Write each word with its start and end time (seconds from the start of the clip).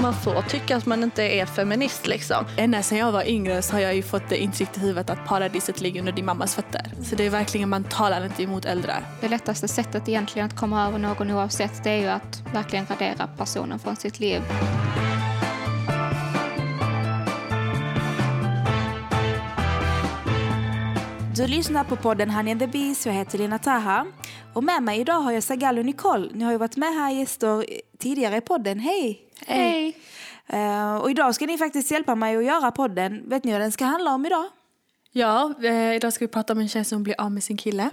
Man 0.00 0.14
får 0.14 0.42
tycka 0.42 0.76
att 0.76 0.86
man 0.86 1.02
inte 1.02 1.22
är 1.22 1.46
feminist 1.46 2.06
liksom. 2.06 2.44
Ända 2.56 2.82
sedan 2.82 2.98
jag 2.98 3.12
var 3.12 3.28
yngre 3.28 3.62
så 3.62 3.72
har 3.72 3.80
jag 3.80 3.94
ju 3.94 4.02
fått 4.02 4.28
det 4.28 4.42
intryckt 4.42 4.76
i 4.76 4.80
huvudet 4.80 5.10
att 5.10 5.26
paradiset 5.26 5.80
ligger 5.80 6.00
under 6.00 6.12
din 6.12 6.24
mammas 6.24 6.54
fötter. 6.54 6.82
Så 7.02 7.16
det 7.16 7.26
är 7.26 7.30
verkligen, 7.30 7.68
man 7.68 7.84
talar 7.84 8.24
inte 8.24 8.42
emot 8.42 8.64
äldre. 8.64 8.94
Det 9.20 9.28
lättaste 9.28 9.68
sättet 9.68 10.08
egentligen 10.08 10.46
att 10.46 10.56
komma 10.56 10.86
över 10.86 10.98
någon 10.98 11.30
oavsett 11.30 11.84
det 11.84 11.90
är 11.90 12.00
ju 12.00 12.08
att 12.08 12.42
verkligen 12.54 12.86
radera 12.86 13.26
personen 13.26 13.78
från 13.78 13.96
sitt 13.96 14.20
liv. 14.20 14.42
Du 21.36 21.46
lyssnar 21.46 21.84
på 21.84 21.96
podden 21.96 22.30
Honey 22.30 22.52
and 22.52 22.60
the 22.60 22.66
Bees. 22.66 23.06
Jag 23.06 23.12
heter 23.12 23.38
Lina 23.38 23.58
Taha. 23.58 24.06
Och 24.54 24.64
med 24.64 24.82
mig 24.82 25.00
idag 25.00 25.20
har 25.20 25.32
jag 25.32 25.42
Sagal 25.42 25.78
och 25.78 25.84
Nicole. 25.84 26.28
Ni 26.32 26.44
har 26.44 26.52
ju 26.52 26.58
varit 26.58 26.76
med 26.76 26.94
här 26.94 27.10
gäster 27.10 27.66
tidigare 27.98 28.36
i 28.36 28.40
podden. 28.40 28.78
Hej! 28.78 29.20
Hej! 29.46 29.96
Eh, 30.46 30.96
och 30.96 31.10
idag 31.10 31.34
ska 31.34 31.46
ni 31.46 31.58
faktiskt 31.58 31.90
hjälpa 31.90 32.14
mig 32.14 32.36
att 32.36 32.44
göra 32.44 32.70
podden. 32.70 33.28
Vet 33.28 33.44
ni 33.44 33.52
vad 33.52 33.60
den 33.60 33.72
ska 33.72 33.84
handla 33.84 34.14
om 34.14 34.26
idag? 34.26 34.44
Ja, 35.12 35.54
eh, 35.62 35.94
idag 35.94 36.12
ska 36.12 36.24
vi 36.24 36.28
prata 36.28 36.52
om 36.52 36.58
en 36.58 36.68
tjej 36.68 36.84
som 36.84 37.02
blir 37.02 37.20
av 37.20 37.32
med 37.32 37.42
sin 37.42 37.56
kille. 37.56 37.90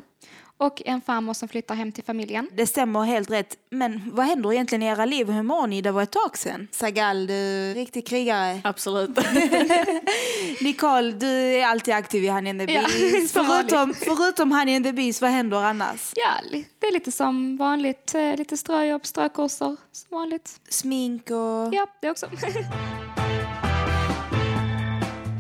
Och 0.61 0.81
en 0.85 1.01
farmor 1.01 1.33
som 1.33 1.47
flyttar 1.49 1.75
hem 1.75 1.91
till 1.91 2.03
familjen. 2.03 2.49
Det 2.53 2.67
stämmer 2.67 3.03
helt 3.03 3.31
rätt. 3.31 3.57
Men 3.69 4.01
vad 4.13 4.25
händer 4.25 4.53
egentligen 4.53 4.83
i 4.83 4.85
era 4.85 5.05
liv? 5.05 5.29
Hur 5.31 5.43
mår 5.43 5.67
ni? 5.67 5.81
Det 5.81 5.91
var 5.91 6.03
ett 6.03 6.11
tag 6.11 6.37
sedan. 6.37 6.67
Sagal, 6.71 7.27
du 7.27 7.33
är 7.33 7.73
riktig 7.75 8.07
krigare. 8.07 8.61
Absolut. 8.63 9.09
Nicole, 10.61 11.11
du 11.11 11.27
är 11.27 11.65
alltid 11.65 11.93
aktiv 11.93 12.23
i 12.23 12.27
Honey 12.27 12.49
and 12.49 12.67
the 12.67 12.73
Ja, 12.73 12.81
Bees. 12.81 13.31
som 13.33 13.45
förutom, 13.45 13.93
förutom 13.93 14.51
Honey 14.51 14.75
and 14.75 14.85
the 14.85 14.93
Bees, 14.93 15.21
vad 15.21 15.29
händer 15.31 15.57
annars? 15.57 16.11
Ja, 16.15 16.59
det 16.79 16.87
är 16.87 16.91
lite 16.93 17.11
som 17.11 17.57
vanligt. 17.57 18.15
eh, 18.15 18.35
Lite 18.35 18.57
ströjobb, 18.57 19.05
strökurser, 19.05 19.75
som 19.91 20.17
vanligt. 20.17 20.59
Smink 20.69 21.21
och... 21.31 21.73
Ja, 21.73 21.87
det 22.01 22.09
också. 22.11 22.25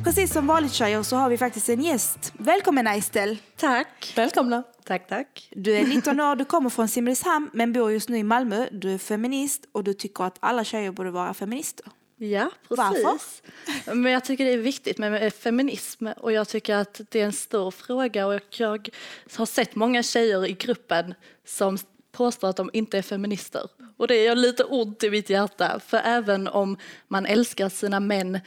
Precis 0.09 0.33
som 0.33 0.47
vanligt 0.47 0.73
tjejer 0.73 1.03
så 1.03 1.15
har 1.15 1.29
vi 1.29 1.37
faktiskt 1.37 1.69
en 1.69 1.81
gäst. 1.81 2.33
Välkommen 2.37 2.87
Aistel. 2.87 3.37
Tack. 3.57 4.13
Välkomna. 4.15 4.63
Tack, 4.83 5.07
tack. 5.07 5.49
Du 5.51 5.75
är 5.75 5.87
19 5.87 6.19
år, 6.19 6.35
du 6.35 6.45
kommer 6.45 6.69
från 6.69 6.87
Simrishamn 6.87 7.49
men 7.53 7.73
bor 7.73 7.91
just 7.91 8.09
nu 8.09 8.17
i 8.17 8.23
Malmö. 8.23 8.67
Du 8.71 8.93
är 8.93 8.97
feminist 8.97 9.65
och 9.71 9.83
du 9.83 9.93
tycker 9.93 10.23
att 10.23 10.37
alla 10.39 10.63
tjejer 10.63 10.91
borde 10.91 11.11
vara 11.11 11.33
feminister. 11.33 11.85
Ja, 12.17 12.51
precis. 12.67 13.03
Varför? 13.03 13.95
Men 13.95 14.11
jag 14.11 14.25
tycker 14.25 14.45
det 14.45 14.53
är 14.53 14.57
viktigt 14.57 14.97
med 14.97 15.33
feminism 15.33 16.07
och 16.07 16.31
jag 16.31 16.47
tycker 16.47 16.75
att 16.75 17.01
det 17.09 17.21
är 17.21 17.25
en 17.25 17.33
stor 17.33 17.71
fråga 17.71 18.27
och 18.27 18.41
jag 18.57 18.89
har 19.35 19.45
sett 19.45 19.75
många 19.75 20.03
tjejer 20.03 20.45
i 20.45 20.53
gruppen 20.53 21.13
som 21.45 21.77
påstår 22.11 22.49
att 22.49 22.57
de 22.57 22.69
inte 22.73 22.97
är 22.97 23.01
feminister. 23.01 23.69
Och 23.97 24.07
det 24.07 24.23
gör 24.23 24.35
lite 24.35 24.63
ont 24.63 25.03
i 25.03 25.09
mitt 25.09 25.29
hjärta, 25.29 25.79
för 25.85 26.01
även 26.03 26.47
om 26.47 26.77
man 27.07 27.25
älskar 27.25 27.69
sina 27.69 27.99
män 27.99 28.39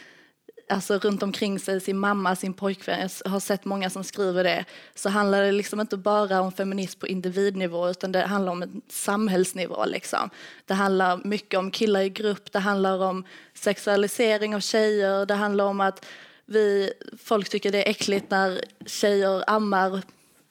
alltså 0.68 0.98
runt 0.98 1.22
omkring 1.22 1.58
sig, 1.58 1.80
sin 1.80 1.98
mamma, 1.98 2.36
sin 2.36 2.54
pojkvän, 2.54 3.08
jag 3.24 3.30
har 3.30 3.40
sett 3.40 3.64
många 3.64 3.90
som 3.90 4.04
skriver 4.04 4.44
det, 4.44 4.64
så 4.94 5.08
handlar 5.08 5.42
det 5.42 5.52
liksom 5.52 5.80
inte 5.80 5.96
bara 5.96 6.40
om 6.40 6.52
feminism 6.52 7.00
på 7.00 7.06
individnivå 7.06 7.88
utan 7.88 8.12
det 8.12 8.20
handlar 8.20 8.52
om 8.52 8.62
en 8.62 8.82
samhällsnivå. 8.88 9.84
Liksom. 9.86 10.30
Det 10.66 10.74
handlar 10.74 11.20
mycket 11.24 11.58
om 11.58 11.70
killar 11.70 12.00
i 12.00 12.08
grupp, 12.08 12.52
det 12.52 12.58
handlar 12.58 13.02
om 13.02 13.24
sexualisering 13.54 14.54
av 14.54 14.60
tjejer, 14.60 15.26
det 15.26 15.34
handlar 15.34 15.64
om 15.64 15.80
att 15.80 16.06
vi, 16.44 16.92
folk 17.18 17.48
tycker 17.48 17.72
det 17.72 17.86
är 17.86 17.90
äckligt 17.90 18.30
när 18.30 18.64
tjejer 18.86 19.50
ammar 19.50 20.02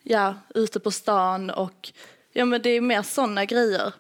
ja, 0.03 0.35
ute 0.56 0.80
på 0.80 0.91
stan 0.91 1.50
och 1.50 1.91
ja, 2.34 2.46
men 2.46 2.62
det 2.62 2.69
är 2.69 2.81
mer 2.81 3.02
sådana 3.02 3.46
grejer. 3.46 3.94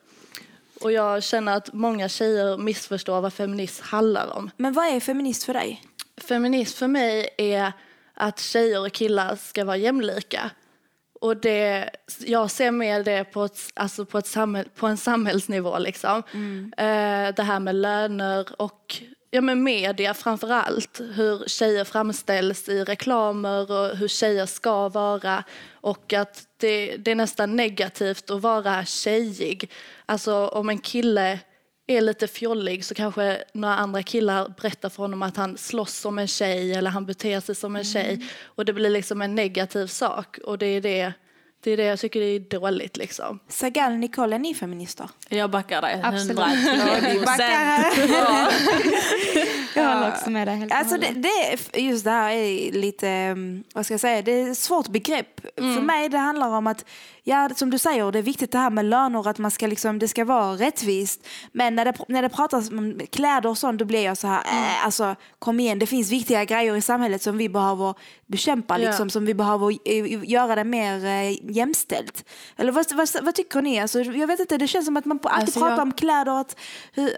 Och 0.81 0.91
jag 0.91 1.23
känner 1.23 1.57
att 1.57 1.73
många 1.73 2.09
tjejer 2.09 2.57
missförstår 2.57 3.21
vad 3.21 3.33
feminism 3.33 3.83
handlar 3.85 4.37
om. 4.37 4.51
Men 4.57 4.73
vad 4.73 4.85
är 4.85 4.99
feminist 4.99 5.43
för 5.43 5.53
dig? 5.53 5.81
Feminism 6.23 6.77
för 6.77 6.87
mig 6.87 7.29
är 7.37 7.71
att 8.13 8.39
tjejer 8.39 8.85
och 8.85 8.91
killar 8.91 9.35
ska 9.35 9.65
vara 9.65 9.77
jämlika. 9.77 10.51
Och 11.21 11.37
det, 11.37 11.89
jag 12.19 12.51
ser 12.51 12.71
mer 12.71 13.03
det 13.03 13.23
på, 13.23 13.43
ett, 13.43 13.59
alltså 13.73 14.05
på, 14.05 14.17
ett 14.17 14.27
samhäll, 14.27 14.69
på 14.75 14.87
en 14.87 14.97
samhällsnivå. 14.97 15.79
Liksom. 15.79 16.23
Eh, 16.77 17.35
det 17.35 17.43
här 17.43 17.59
med 17.59 17.75
löner 17.75 18.61
och 18.61 19.01
ja, 19.31 19.41
men 19.41 19.63
media 19.63 20.13
framför 20.13 20.49
allt. 20.49 21.01
Hur 21.15 21.47
tjejer 21.47 21.83
framställs 21.83 22.69
i 22.69 22.83
reklamer 22.83 23.71
och 23.71 23.97
hur 23.97 24.07
tjejer 24.07 24.45
ska 24.45 24.89
vara. 24.89 25.43
Och 25.73 26.13
att 26.13 26.43
det, 26.57 26.97
det 26.97 27.11
är 27.11 27.15
nästan 27.15 27.55
negativt 27.55 28.29
att 28.29 28.41
vara 28.41 28.85
tjejig. 28.85 29.71
Alltså 30.05 30.47
om 30.47 30.69
en 30.69 30.79
kille 30.79 31.39
är 31.87 32.01
lite 32.01 32.27
fjollig 32.27 32.85
så 32.85 32.95
kanske 32.95 33.43
några 33.53 33.75
andra 33.75 34.03
killar 34.03 34.53
berättar 34.61 34.89
för 34.89 35.03
honom 35.03 35.23
att 35.23 35.37
han 35.37 35.57
slåss 35.57 35.93
som 35.93 36.19
en 36.19 36.27
tjej 36.27 36.73
eller 36.73 36.89
han 36.89 37.05
beter 37.05 37.39
sig 37.39 37.55
som 37.55 37.75
en 37.75 37.83
tjej. 37.83 38.27
Och 38.43 38.65
det 38.65 38.73
blir 38.73 38.89
liksom 38.89 39.21
en 39.21 39.35
negativ 39.35 39.87
sak 39.87 40.37
och 40.37 40.57
det 40.57 40.65
är 40.65 40.81
det, 40.81 41.13
det, 41.63 41.71
är 41.71 41.77
det 41.77 41.83
jag 41.83 41.99
tycker 41.99 42.21
är 42.21 42.39
dåligt 42.39 42.97
liksom. 42.97 43.39
Sagal, 43.47 43.93
Nicole, 43.97 44.35
är 44.35 44.39
ni 44.39 44.53
feminister? 44.55 45.09
Jag 45.29 45.51
backar 45.51 45.81
dig. 45.81 46.01
Absolut. 46.03 46.39
110%. 46.39 47.31
Jag 49.75 49.93
håller 49.93 50.07
också 50.11 50.29
med 50.29 50.47
dig 50.47 50.55
helt 50.57 50.71
och 50.71 50.77
Alltså 50.77 50.97
det, 50.97 51.07
det, 51.15 51.27
är- 51.29 51.79
just 51.79 52.03
det 52.03 52.11
här 52.11 52.31
är 52.31 52.71
lite, 52.71 53.07
mm, 53.09 53.63
vad 53.73 53.85
ska 53.85 53.93
jag 53.93 54.01
säga, 54.01 54.21
det 54.21 54.31
är 54.31 54.51
ett 54.51 54.57
svårt 54.57 54.87
begrepp. 54.87 55.41
För 55.55 55.81
mig 55.81 56.09
det 56.09 56.17
handlar 56.17 56.47
om 56.47 56.67
att, 56.67 56.85
ja 57.23 57.49
som 57.55 57.69
du 57.69 57.77
säger, 57.77 58.11
det 58.11 58.19
är 58.19 58.23
viktigt 58.23 58.51
det 58.51 58.57
här 58.57 58.69
med 58.69 58.85
löner, 58.85 59.29
att 59.29 59.37
man 59.37 59.51
ska 59.51 59.67
liksom, 59.67 59.99
det 59.99 60.07
ska 60.07 60.25
vara 60.25 60.53
rättvist. 60.53 61.27
Men 61.51 61.75
när 61.75 61.85
det, 61.85 61.93
när 62.07 62.21
det 62.21 62.29
pratas 62.29 62.69
om 62.69 62.99
kläder 63.11 63.49
och 63.49 63.57
sånt, 63.57 63.79
då 63.79 63.85
blir 63.85 64.03
jag 64.05 64.17
så 64.17 64.27
här, 64.27 64.43
äh, 64.45 64.85
alltså 64.85 65.15
kom 65.39 65.59
igen, 65.59 65.79
det 65.79 65.87
finns 65.87 66.11
viktiga 66.11 66.45
grejer 66.45 66.75
i 66.75 66.81
samhället 66.81 67.21
som 67.21 67.37
vi 67.37 67.49
behöver 67.49 67.93
bekämpa, 68.25 68.79
Ja. 68.79 68.87
liksom, 68.87 69.09
som 69.09 69.25
vi 69.25 69.33
behöver 69.33 69.69
eh, 69.85 70.29
göra 70.29 70.55
det 70.55 70.63
mer 70.63 71.05
eh, 71.05 71.37
jämställt. 71.51 72.25
Eller 72.57 72.71
vad, 72.71 72.91
vad, 72.93 73.09
vad 73.21 73.35
tycker 73.35 73.61
ni? 73.61 73.79
Alltså, 73.79 74.01
jag 74.01 74.27
vet 74.27 74.39
inte, 74.39 74.57
det 74.57 74.67
känns 74.67 74.85
som 74.85 74.97
att 74.97 75.05
man 75.05 75.19
alltid 75.23 75.41
Alltså, 75.43 75.59
pratar 75.59 75.75
jag- 75.75 75.81
om 75.83 75.91
kläder, 75.91 76.41
att, 76.41 76.55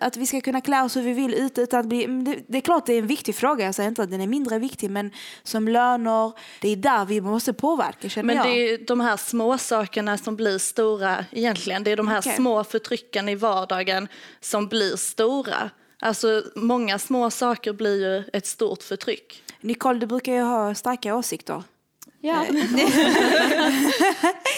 att 0.02 0.18
vi 0.18 0.26
ska 0.26 0.42
kunna 0.42 0.62
klä 0.62 0.84
oss 0.84 0.96
hur 0.96 1.02
vi 1.02 1.14
vill 1.14 1.34
ute 1.34 1.62
utan 1.62 1.80
att 1.80 1.86
bli, 1.86 2.06
det, 2.06 2.40
det 2.48 2.58
är 2.58 2.62
klart 2.62 2.86
det 2.86 2.94
är 2.94 3.00
en 3.00 3.08
viktig 3.08 3.36
fråga, 3.36 3.66
jag 3.66 3.76
säger 3.76 3.90
inte 3.90 4.04
att 4.04 4.12
den 4.12 4.22
är 4.22 4.28
mindre 4.28 4.60
viktig, 4.60 4.90
men 4.92 5.12
som 5.44 5.68
löner, 5.68 6.32
det 6.62 6.70
är 6.70 6.76
där 6.76 7.06
vi 7.06 7.22
måste 7.22 7.54
påverka 7.54 8.10
känner 8.10 8.28
Men 8.28 8.36
jag. 8.36 8.46
det 8.46 8.74
är 8.74 8.78
de 8.78 9.00
här 9.00 9.18
små 9.18 9.58
sakerna 9.58 10.18
som 10.18 10.36
blir 10.36 10.58
stora 10.58 11.26
egentligen. 11.32 11.84
Det 11.84 11.92
är 11.92 11.98
de 11.98 12.08
här 12.08 12.20
Okej. 12.20 12.36
små 12.36 12.64
förtrycken 12.64 13.30
i 13.30 13.36
vardagen 13.36 14.08
som 14.42 14.68
blir 14.68 14.96
stora. 14.96 15.70
Alltså 16.00 16.44
många 16.56 17.00
små 17.00 17.30
saker 17.32 17.74
blir 17.74 17.96
ju 18.18 18.24
ett 18.34 18.46
stort 18.48 18.84
förtryck. 18.84 19.44
Nicole, 19.62 20.00
du 20.00 20.06
brukar 20.06 20.34
ju 20.34 20.42
ha 20.42 20.76
starka 20.76 21.16
åsikter. 21.16 21.64
Ja. 22.26 22.46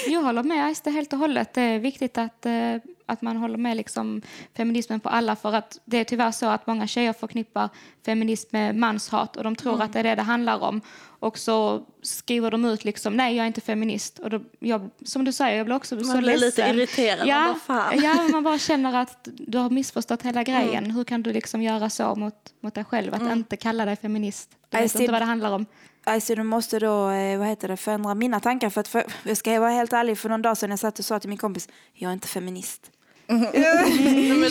jag 0.08 0.22
håller 0.22 0.44
med 0.44 0.66
Aiste 0.66 0.92
helt 0.92 1.14
och 1.14 1.20
hållet. 1.20 1.53
Det 1.53 1.62
är 1.62 1.80
viktigt 1.80 2.18
att, 2.18 2.46
eh, 2.46 2.76
att 3.06 3.22
man 3.22 3.38
håller 3.38 3.58
med 3.58 3.78
liksom 3.78 4.22
feminismen 4.58 5.00
på 5.00 5.09
alla 5.09 5.36
för 5.36 5.53
att 5.53 5.80
det 5.86 5.98
är 5.98 6.03
tyvärr 6.03 6.31
så 6.31 6.46
att 6.46 6.68
många 6.68 6.88
tjejer 6.88 7.14
förknippar 7.14 7.70
feminism 8.06 8.48
med 8.52 8.76
manshat 8.76 9.38
och 9.38 9.44
de 9.44 9.56
tror 9.56 9.81
att 9.81 9.94
det 9.94 10.00
är 10.00 10.03
det 10.03 10.16
det 10.16 10.22
handlar 10.22 10.64
om. 10.64 10.81
Och 11.20 11.38
så 11.38 11.86
skriver 12.02 12.52
de 12.52 12.66
ut 12.66 12.86
liksom, 12.86 13.18
nej 13.18 13.36
jag 13.36 13.44
är 13.44 13.48
inte 13.48 13.62
feminist. 13.62 14.20
Och 14.20 14.30
då, 14.30 14.40
jag, 14.59 14.90
som 15.06 15.26
du 15.26 15.32
säger, 15.32 15.58
jag 15.58 15.66
blir 15.66 15.76
också 15.76 16.00
så 16.00 16.06
Man 16.08 16.18
blir 16.18 16.34
lite 16.34 16.46
ledsen. 16.46 16.70
irriterad, 16.78 17.20
man 17.20 17.28
Ja, 17.28 17.56
bara, 17.67 17.82
fan. 17.82 18.02
ja, 18.03 18.28
man 18.32 18.44
bara 18.44 18.59
känner 18.59 18.97
att 19.02 19.28
du 19.34 19.58
har 19.58 19.70
missförstått 19.70 20.22
hela 20.22 20.44
grejen. 20.44 20.91
Hur 20.91 21.03
kan 21.03 21.23
du 21.23 21.34
liksom 21.34 21.62
göra 21.62 21.90
så 21.90 22.16
mot, 22.16 22.35
mot 22.62 22.73
dig 22.76 22.84
själv? 22.84 23.14
Att 23.14 23.32
inte 23.32 23.58
kalla 23.58 23.85
dig 23.85 23.96
feminist. 23.96 24.50
Du 24.70 24.78
vet 24.78 24.96
inte 25.00 25.12
vad 25.12 25.22
det 25.22 25.26
handlar 25.26 25.52
om. 25.52 25.66
Alltså, 26.07 26.35
du 26.35 26.43
måste 26.43 26.79
då 26.79 27.09
eh, 27.09 27.40
vad 27.40 27.47
heter 27.47 27.67
det, 27.67 27.78
förändra 27.78 28.16
mina 28.16 28.40
tankar. 28.40 28.69
För 28.69 28.81
att 28.81 28.87
för, 28.87 29.05
jag 29.23 29.37
ska 29.37 29.59
vara 29.59 29.72
helt 29.72 29.93
ärlig, 29.93 30.17
för 30.17 30.29
någon 30.29 30.41
dag 30.41 30.57
sedan 30.57 30.69
jag 30.69 30.79
satt 30.79 30.99
och 30.99 31.05
sa 31.05 31.19
till 31.19 31.29
min 31.29 31.37
kompis, 31.37 31.69
jag 31.93 32.09
är 32.09 32.13
inte 32.13 32.28
feminist. 32.28 32.91
Men 33.28 33.41
då, 33.41 33.57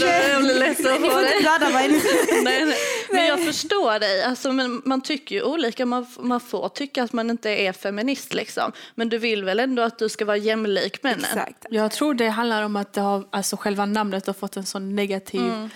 jag 0.07 0.43
blir 0.43 0.59
ledsen 0.59 1.03
Ni 1.03 1.11
får 1.11 1.23
inte 1.23 1.73
mig. 1.73 1.89
nej, 2.45 2.65
nej. 2.65 2.77
Men 3.13 3.27
jag 3.27 3.45
förstår 3.45 3.99
dig. 3.99 4.23
Alltså, 4.23 4.53
men 4.53 4.83
man 4.85 5.01
tycker 5.01 5.35
ju 5.35 5.43
olika. 5.43 5.87
Man, 5.87 6.07
man 6.19 6.41
får 6.41 6.69
tycka 6.69 7.03
att 7.03 7.13
man 7.13 7.31
inte 7.31 7.51
är 7.51 7.73
feminist. 7.73 8.35
Liksom. 8.35 8.73
Men 8.95 9.09
du 9.09 9.19
vill 9.19 9.45
väl 9.45 9.61
ändå 9.61 9.83
att 9.83 9.99
du 9.99 10.09
ska 10.09 10.25
vara 10.25 10.37
jämlik 10.37 11.03
männen? 11.03 11.25
Exakt. 11.25 11.67
Jag 11.71 11.91
tror 11.91 12.15
det 12.15 12.29
handlar 12.29 12.63
om 12.63 12.77
att 12.77 12.93
det 12.93 13.01
har, 13.01 13.25
alltså 13.31 13.57
själva 13.57 13.87
namnet 13.87 14.27
har 14.27 14.35
fått 14.35 14.57
en 14.57 14.67
sån 14.67 14.97
negativ 14.97 15.71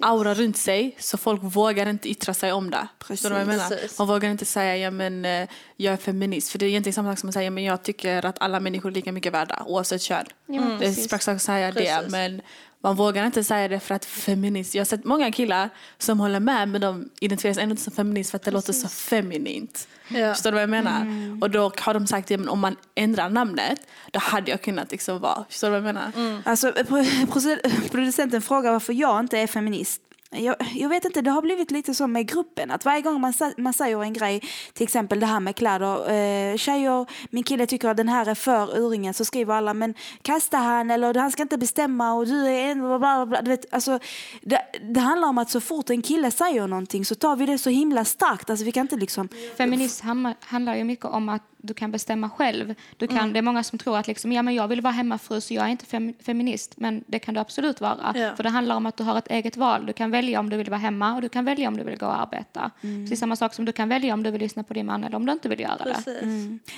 aura 0.00 0.34
runt 0.34 0.56
sig 0.56 0.96
så 0.98 1.18
folk 1.18 1.40
vågar 1.42 1.88
inte 1.88 2.08
yttra 2.08 2.34
sig 2.34 2.52
om 2.52 2.70
det. 2.70 2.88
Du 3.08 3.28
vad 3.28 3.40
jag 3.40 3.46
menar? 3.46 3.68
Precis. 3.68 3.98
Man 3.98 4.08
vågar 4.08 4.30
inte 4.30 4.44
säga 4.44 4.76
ja, 4.76 4.90
men, 4.90 5.24
eh, 5.24 5.48
jag 5.76 5.92
är 5.92 5.96
feminist. 5.96 6.50
För 6.50 6.58
det 6.58 6.66
är 6.66 6.68
egentligen 6.68 6.94
samma 6.94 7.12
sak 7.12 7.18
som 7.18 7.28
att 7.28 7.34
säga 7.34 7.50
men 7.50 7.64
jag 7.64 7.82
tycker 7.82 8.26
att 8.26 8.38
alla 8.40 8.60
människor 8.60 8.90
är 8.90 8.94
lika 8.94 9.12
mycket 9.12 9.32
värda 9.32 9.62
oavsett 9.66 10.02
kön. 10.02 10.26
Men 10.46 10.68
Det 10.68 10.74
är 10.74 10.78
precis. 10.78 11.04
strax 11.04 11.28
att 11.28 11.42
säga 11.42 11.72
det 11.72 11.80
Precis. 11.80 12.12
men 12.12 12.42
man 12.84 12.96
vågar 12.96 13.26
inte 13.26 13.44
säga 13.44 13.68
det 13.68 13.80
för 13.80 13.94
att 13.94 14.04
feminist. 14.04 14.74
Jag 14.74 14.80
har 14.80 14.84
sett 14.84 15.04
många 15.04 15.32
killar 15.32 15.70
som 15.98 16.20
håller 16.20 16.40
med 16.40 16.68
men 16.68 16.80
de 16.80 17.10
identifierar 17.20 17.54
sig 17.54 17.62
ändå 17.62 17.72
inte 17.72 17.82
som 17.82 17.92
feminist 17.92 18.30
för 18.30 18.36
att 18.36 18.42
det 18.42 18.50
låter 18.50 18.72
så 18.72 18.88
feminint. 18.88 19.88
Ja. 20.08 20.34
Förstår 20.34 20.50
du 20.50 20.54
vad 20.54 20.62
jag 20.62 20.70
menar? 20.70 21.00
Mm. 21.00 21.42
Och 21.42 21.50
då 21.50 21.72
har 21.80 21.94
de 21.94 22.06
sagt 22.06 22.30
att 22.30 22.48
om 22.48 22.60
man 22.60 22.76
ändrar 22.94 23.28
namnet 23.28 23.80
då 24.10 24.18
hade 24.18 24.50
jag 24.50 24.62
kunnat 24.62 24.90
liksom 24.90 25.20
vara. 25.20 25.44
Förstår 25.48 25.68
du 25.68 25.70
vad 25.70 25.78
jag 25.78 25.94
menar? 25.94 26.12
Mm. 26.16 26.42
Alltså, 26.44 26.72
producenten 27.90 28.42
frågar 28.42 28.72
varför 28.72 28.92
jag 28.92 29.20
inte 29.20 29.38
är 29.38 29.46
feminist. 29.46 30.00
Jag, 30.36 30.56
jag 30.74 30.88
vet 30.88 31.04
inte, 31.04 31.22
det 31.22 31.30
har 31.30 31.42
blivit 31.42 31.70
lite 31.70 31.94
så 31.94 32.06
med 32.06 32.28
gruppen. 32.28 32.70
Att 32.70 32.84
varje 32.84 33.00
gång 33.02 33.20
man, 33.20 33.32
man 33.56 33.72
säger 33.72 34.02
en 34.02 34.12
grej, 34.12 34.40
till 34.72 34.82
exempel 34.84 35.20
det 35.20 35.26
här 35.26 35.40
med 35.40 35.56
kläder. 35.56 36.10
Eh, 36.10 36.56
tjejer, 36.56 37.06
min 37.30 37.44
kille 37.44 37.66
tycker 37.66 37.88
att 37.88 37.96
den 37.96 38.08
här 38.08 38.26
är 38.26 38.34
för 38.34 38.78
uringen. 38.78 39.14
Så 39.14 39.24
skriver 39.24 39.54
alla, 39.54 39.74
men 39.74 39.94
kasta 40.22 40.56
han 40.56 40.90
eller 40.90 41.14
han 41.14 41.30
ska 41.30 41.42
inte 41.42 41.58
bestämma 41.58 42.12
och 42.14 42.26
du 42.26 42.46
är 42.46 42.70
en... 42.70 42.78
Bla 42.80 42.98
bla 42.98 43.26
bla. 43.26 43.42
Du 43.42 43.50
vet, 43.50 43.74
alltså, 43.74 43.98
det, 44.42 44.60
det 44.94 45.00
handlar 45.00 45.28
om 45.28 45.38
att 45.38 45.50
så 45.50 45.60
fort 45.60 45.90
en 45.90 46.02
kille 46.02 46.30
säger 46.30 46.66
någonting 46.66 47.04
så 47.04 47.14
tar 47.14 47.36
vi 47.36 47.46
det 47.46 47.58
så 47.58 47.70
himla 47.70 48.04
starkt. 48.04 48.50
Alltså, 48.50 48.64
vi 48.64 48.72
kan 48.72 48.80
inte 48.80 48.96
liksom... 48.96 49.28
Feminism 49.56 50.06
handlar 50.40 50.74
ju 50.76 50.84
mycket 50.84 51.04
om 51.06 51.28
att 51.28 51.42
du 51.56 51.74
kan 51.74 51.90
bestämma 51.90 52.30
själv. 52.30 52.74
Du 52.96 53.06
Mm. 53.06 53.18
kan, 53.18 53.32
Det 53.32 53.38
är 53.38 53.42
många 53.42 53.62
som 53.62 53.78
tror 53.78 53.98
att 53.98 54.06
liksom, 54.06 54.32
ja, 54.32 54.42
men 54.42 54.54
jag 54.54 54.68
vill 54.68 54.80
vara 54.80 54.92
hemmafru 54.92 55.40
så 55.40 55.54
jag 55.54 55.64
är 55.64 55.68
inte 55.68 55.86
fem, 55.86 56.14
feminist. 56.22 56.72
Men 56.76 57.04
det 57.06 57.18
kan 57.18 57.34
du 57.34 57.40
absolut 57.40 57.80
vara. 57.80 58.12
Ja. 58.14 58.36
För 58.36 58.42
det 58.42 58.48
handlar 58.48 58.76
om 58.76 58.86
att 58.86 58.96
du 58.96 59.04
har 59.04 59.18
ett 59.18 59.28
eget 59.30 59.56
val. 59.56 59.86
Du 59.86 59.92
kan 59.92 60.10
välja 60.10 60.23
om 60.38 60.50
du 60.50 60.56
vill 60.56 60.70
vara 60.70 60.80
hemma 60.80 61.14
och 61.14 61.22
du 61.22 61.28
kan 61.28 61.44
välja 61.44 61.68
om 61.68 61.76
du 61.76 61.84
vill 61.84 61.98
gå 61.98 62.06
och 62.06 62.20
arbeta. 62.20 62.70
Mm. 62.80 63.04
Precis 63.04 63.20
samma 63.20 63.36
sak 63.36 63.54
som 63.54 63.64
du 63.64 63.72
kan 63.72 63.88
välja 63.88 64.14
om 64.14 64.22
du 64.22 64.30
vill 64.30 64.40
lyssna 64.40 64.64
på 64.64 64.74
din 64.74 64.86
man 64.86 65.04
eller 65.04 65.16
om 65.16 65.26
du 65.26 65.32
inte 65.32 65.48
vill 65.48 65.60
göra 65.60 65.76
det. 65.84 65.94
Precis. 65.94 66.22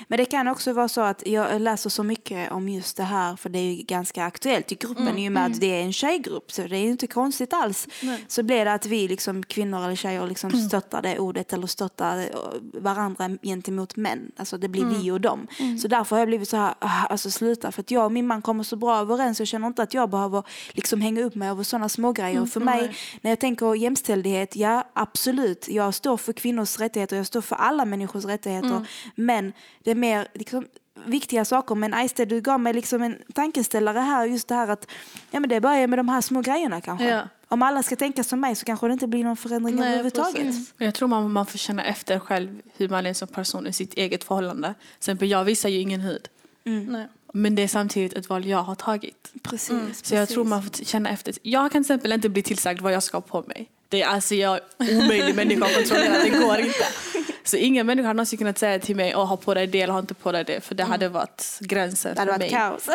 Men 0.09 0.19
det 0.19 0.25
kan 0.25 0.49
också 0.49 0.73
vara 0.73 0.89
så 0.89 1.01
att 1.01 1.27
jag 1.27 1.61
läser 1.61 1.91
så 1.91 2.03
mycket 2.03 2.53
om 2.53 2.69
just 2.69 2.97
det 2.97 3.03
här 3.03 3.37
för 3.37 3.49
det 3.49 3.59
är 3.59 3.73
ju 3.73 3.83
ganska 3.83 4.25
aktuellt 4.25 4.73
i 4.73 4.75
gruppen 4.75 5.19
i 5.19 5.29
och 5.29 5.33
med 5.33 5.47
att 5.47 5.61
det 5.61 5.81
är 5.81 5.83
en 5.83 5.93
tjejgrupp 5.93 6.53
så 6.53 6.63
det 6.63 6.77
är 6.77 6.81
ju 6.81 6.91
inte 6.91 7.07
konstigt 7.07 7.53
alls. 7.53 7.89
Så 8.29 8.43
blir 8.43 8.65
det 8.65 8.73
att 8.73 8.87
vi 8.87 9.09
liksom 9.09 9.43
kvinnor 9.43 9.85
eller 9.85 9.97
tjejer 9.97 10.27
liksom 10.27 10.51
stöttar 10.51 11.03
det 11.03 11.19
ordet 11.19 11.53
eller 11.53 11.67
stöttar 11.67 12.19
eh, 12.19 12.25
varandra 12.73 13.31
gentemot 13.43 13.97
män. 13.97 14.33
Alltså 14.37 14.59
det 14.59 14.69
blir 14.69 14.85
vi 14.85 15.11
och 15.11 15.21
dem. 15.21 15.47
Så 15.83 15.89
därför 15.89 16.17
har 16.17 16.21
jag 16.21 16.29
blivit 16.29 16.49
så 16.49 16.57
här, 16.57 16.75
ah, 16.79 17.07
alltså 17.07 17.31
sluta 17.31 17.73
för 17.73 17.81
att 17.81 17.91
jag 17.91 18.05
och 18.05 18.13
min 18.13 18.27
man 18.27 18.43
kommer 18.43 18.65
så 18.65 18.77
bra 18.77 18.99
överens 18.99 19.39
jag 19.39 19.49
känner 19.49 19.67
inte 19.67 19.83
att 19.83 19.95
jag 19.95 20.11
behöver 20.11 20.43
liksom 20.73 21.01
hänga 21.01 21.23
upp 21.23 21.35
mig 21.35 21.49
över 21.49 21.63
sådana 21.63 21.89
små 21.89 22.13
grejer. 22.13 22.47
För 22.47 22.61
mig, 22.61 22.97
när 23.27 23.31
jag 23.31 23.39
tänker 23.39 23.75
jämställdhet, 23.75 24.57
ja 24.57 24.87
absolut, 24.93 25.69
jag 25.69 25.95
står 25.95 26.17
för 26.17 26.33
kvinnors 26.33 26.79
rättigheter, 26.79 27.17
jag 27.17 27.27
står 27.27 27.41
för 27.41 27.57
alla 27.57 27.85
människors 27.85 28.25
rättigheter. 28.25 28.87
Men 29.15 29.53
det 29.85 29.91
är 29.91 29.95
mer 29.95 30.29
liksom, 30.35 30.67
viktiga 31.05 31.45
saker. 31.45 31.75
Men 31.75 31.95
Aiste, 31.95 32.25
du 32.25 32.41
gav 32.41 32.61
mig 32.61 32.73
liksom 32.73 33.03
en 33.03 33.17
tankeställare 33.35 33.99
här, 33.99 34.27
just 34.27 34.49
det 34.49 34.55
här 34.55 34.69
att 34.69 34.87
ja, 35.31 35.41
men 35.41 35.49
det 35.49 35.61
börjar 35.61 35.87
med 35.87 35.99
de 35.99 36.09
här 36.09 36.21
små 36.21 36.41
grejerna 36.41 36.81
kanske. 36.81 37.09
Ja. 37.09 37.29
Om 37.49 37.63
alla 37.63 37.83
ska 37.83 37.97
tänka 37.97 38.25
som 38.25 38.41
mig 38.41 38.55
så 38.55 38.65
kanske 38.65 38.87
det 38.87 38.93
inte 38.93 39.07
blir 39.07 39.25
någon 39.25 39.37
förändring 39.37 39.77
Nej, 39.77 39.87
överhuvudtaget. 39.87 40.35
precis. 40.35 40.75
Jag 40.79 40.95
tror 40.95 41.09
man, 41.09 41.33
man 41.33 41.47
får 41.47 41.59
känna 41.59 41.85
efter 41.85 42.19
själv 42.19 42.61
hur 42.77 42.89
man 42.89 43.07
är 43.07 43.15
som 43.15 43.29
person 43.29 43.67
i 43.67 43.73
sitt 43.73 43.95
eget 43.95 44.25
förhållande. 44.25 44.75
Till 44.75 44.97
exempel 44.99 45.29
jag 45.29 45.45
visar 45.45 45.69
ju 45.69 45.81
ingen 45.81 46.01
hud. 46.01 46.29
Nej. 46.65 47.09
Men 47.37 47.55
det 47.55 47.63
är 47.63 47.69
samtidigt 47.69 48.13
ett 48.13 48.29
val 48.29 48.47
jag 48.47 48.63
har 48.63 48.75
tagit. 48.75 49.33
Precis, 49.43 50.05
Så 50.05 50.15
jag 50.15 50.29
tror 50.29 50.45
man 50.45 50.63
får 50.63 50.85
känna 50.85 51.11
efter. 51.11 51.35
Jag 51.43 51.73
kan 51.73 51.85
till 51.85 51.93
exempel 51.93 52.13
inte 52.13 52.29
bli 52.29 52.43
tillsagd 52.43 52.81
vad 52.81 52.93
jag 52.93 53.03
ska 53.03 53.17
ha 53.17 53.23
på 53.23 53.45
mig. 53.49 53.69
Det 53.89 54.03
är 54.03 54.07
alltså 54.07 54.35
jag 54.35 54.55
är 54.79 54.97
omöjlig 54.99 55.35
människa 55.37 55.65
att 55.65 55.75
kontrollera, 55.75 56.19
det 56.25 56.31
går 56.31 56.59
inte. 56.59 56.87
Så 57.45 57.57
ingen 57.57 57.87
människa 57.87 58.07
har 58.07 58.15
någonsin 58.15 58.39
kunnat 58.39 58.59
säga 58.59 58.79
till 58.79 58.97
mig, 58.97 59.17
Åh, 59.17 59.27
ha 59.27 59.37
på 59.37 59.55
dig 59.55 59.67
det 59.67 59.81
eller 59.81 59.93
ha 59.93 60.01
inte 60.01 60.15
på 60.15 60.33
dig 60.33 60.45
det. 60.45 60.61
För 60.61 60.75
det 60.75 60.85
hade 60.85 61.09
varit 61.09 61.59
gränsen 61.61 62.15
Det 62.15 62.21
hade 62.21 62.33
för 62.33 62.39
varit 62.39 62.53
mig. 62.53 62.61
kaos. 62.61 62.89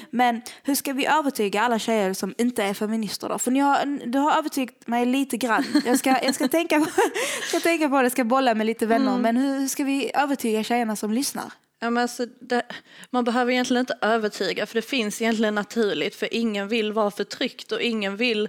Men 0.10 0.42
hur 0.62 0.74
ska 0.74 0.92
vi 0.92 1.06
övertyga 1.06 1.60
alla 1.62 1.78
tjejer 1.78 2.12
som 2.14 2.34
inte 2.38 2.62
är 2.64 2.74
feminister 2.74 3.28
då? 3.28 3.38
För 3.38 3.50
ni 3.50 3.60
har, 3.60 4.06
du 4.06 4.18
har 4.18 4.38
övertygat 4.38 4.86
mig 4.86 5.06
lite 5.06 5.36
grann. 5.36 5.64
Jag 5.84 5.98
ska, 5.98 6.10
jag 6.22 6.34
ska, 6.34 6.48
tänka, 6.48 6.80
på, 6.80 6.86
ska 7.48 7.60
tänka 7.60 7.88
på 7.88 8.02
det, 8.02 8.10
ska 8.10 8.24
bolla 8.24 8.54
med 8.54 8.66
lite 8.66 8.86
vänner. 8.86 9.18
Men 9.18 9.36
hur, 9.36 9.58
hur 9.60 9.68
ska 9.68 9.84
vi 9.84 10.10
övertyga 10.14 10.64
tjejerna 10.64 10.96
som 10.96 11.12
lyssnar? 11.12 11.52
Ja, 11.80 11.90
men 11.90 12.02
alltså, 12.02 12.26
det, 12.40 12.62
man 13.10 13.24
behöver 13.24 13.52
egentligen 13.52 13.80
inte 13.80 13.98
övertyga 14.00 14.66
för 14.66 14.74
det 14.74 14.82
finns 14.82 15.22
egentligen 15.22 15.54
naturligt 15.54 16.14
för 16.14 16.34
ingen 16.34 16.68
vill 16.68 16.92
vara 16.92 17.10
förtryckt 17.10 17.72
och 17.72 17.80
ingen 17.80 18.16
vill 18.16 18.48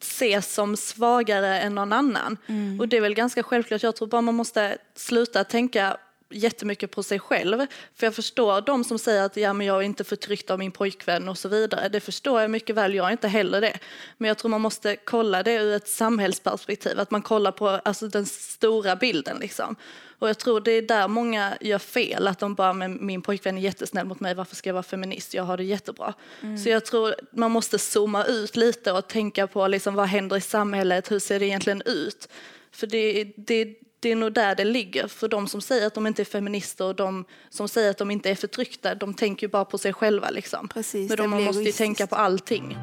ses 0.00 0.54
som 0.54 0.76
svagare 0.76 1.60
än 1.60 1.74
någon 1.74 1.92
annan. 1.92 2.36
Och 2.80 2.88
det 2.88 2.96
är 2.96 3.00
väl 3.00 3.14
ganska 3.14 3.42
självklart, 3.42 3.82
jag 3.82 3.96
tror 3.96 4.08
bara 4.08 4.20
man 4.20 4.34
måste 4.34 4.78
sluta 4.94 5.44
tänka 5.44 5.96
jättemycket 6.30 6.90
på 6.90 7.02
sig 7.02 7.18
själv. 7.18 7.66
För 7.94 8.06
jag 8.06 8.14
förstår 8.14 8.60
de 8.60 8.84
som 8.84 8.98
säger 8.98 9.22
att 9.22 9.36
ja, 9.36 9.52
men 9.52 9.66
jag 9.66 9.76
är 9.76 9.82
inte 9.82 10.04
förtryckt 10.04 10.50
av 10.50 10.58
min 10.58 10.72
pojkvän 10.72 11.28
och 11.28 11.38
så 11.38 11.48
vidare. 11.48 11.88
Det 11.88 12.00
förstår 12.00 12.40
jag 12.40 12.50
mycket 12.50 12.76
väl, 12.76 12.94
jag 12.94 13.06
är 13.06 13.10
inte 13.10 13.28
heller 13.28 13.60
det. 13.60 13.78
Men 14.18 14.28
jag 14.28 14.38
tror 14.38 14.48
man 14.48 14.60
måste 14.60 14.96
kolla 14.96 15.42
det 15.42 15.54
ur 15.54 15.74
ett 15.74 15.88
samhällsperspektiv, 15.88 17.00
att 17.00 17.10
man 17.10 17.22
kollar 17.22 17.52
på 17.52 17.68
alltså, 17.68 18.08
den 18.08 18.26
stora 18.26 18.96
bilden. 18.96 19.38
Liksom. 19.38 19.76
Och 20.20 20.28
jag 20.28 20.38
tror 20.38 20.60
det 20.60 20.72
är 20.72 20.82
där 20.82 21.08
många 21.08 21.56
gör 21.60 21.78
fel, 21.78 22.28
att 22.28 22.38
de 22.38 22.54
bara, 22.54 22.72
men 22.72 23.06
min 23.06 23.22
pojkvän 23.22 23.58
är 23.58 23.62
jättesnäll 23.62 24.06
mot 24.06 24.20
mig, 24.20 24.34
varför 24.34 24.56
ska 24.56 24.68
jag 24.68 24.74
vara 24.74 24.82
feminist? 24.82 25.34
Jag 25.34 25.42
har 25.42 25.56
det 25.56 25.64
jättebra. 25.64 26.14
Så 26.62 26.68
jag 26.68 26.84
tror 26.84 27.14
man 27.32 27.50
måste 27.50 27.78
zooma 27.78 28.24
ut 28.24 28.56
lite 28.56 28.92
och 28.92 29.08
tänka 29.08 29.46
på 29.46 29.66
liksom, 29.66 29.94
vad 29.94 30.06
händer 30.06 30.36
i 30.36 30.40
samhället, 30.40 31.10
hur 31.10 31.18
ser 31.18 31.40
det 31.40 31.46
egentligen 31.46 31.82
ut? 31.84 32.28
För 32.72 32.86
det, 32.86 33.24
det, 33.36 33.74
det 34.00 34.10
är 34.10 34.16
nog 34.16 34.32
där 34.32 34.54
det 34.54 34.64
ligger. 34.64 35.08
För 35.08 35.28
de 35.28 35.48
som 35.48 35.60
säger 35.60 35.86
att 35.86 35.94
de 35.94 36.06
inte 36.06 36.22
är 36.22 36.24
feminister 36.24 36.84
och 36.84 36.94
de 36.94 37.24
som 37.50 37.68
säger 37.68 37.90
att 37.90 37.98
de 37.98 38.10
inte 38.10 38.30
är 38.30 38.34
förtryckta, 38.34 38.94
de 38.94 39.14
tänker 39.14 39.46
ju 39.46 39.50
bara 39.50 39.64
på 39.64 39.78
sig 39.78 39.92
själva. 39.92 40.30
Liksom. 40.30 40.68
Precis, 40.68 41.08
Men 41.08 41.16
de, 41.18 41.30
man 41.30 41.42
måste 41.42 41.62
ju 41.62 41.72
tänka 41.72 42.06
på 42.06 42.16
allting. 42.16 42.76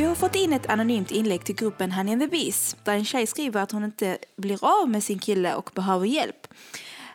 Vi 0.00 0.06
har 0.06 0.14
fått 0.14 0.34
in 0.34 0.52
ett 0.52 0.70
anonymt 0.70 1.10
inlägg 1.10 1.44
till 1.44 1.54
gruppen 1.54 1.92
Honey 1.92 2.12
and 2.12 2.22
the 2.22 2.28
Bees 2.28 2.76
där 2.84 2.92
en 2.92 3.04
tjej 3.04 3.26
skriver 3.26 3.60
att 3.60 3.72
hon 3.72 3.84
inte 3.84 4.18
blir 4.36 4.64
av 4.82 4.88
med 4.88 5.04
sin 5.04 5.18
kille 5.18 5.54
och 5.54 5.70
behöver 5.74 6.06
hjälp. 6.06 6.46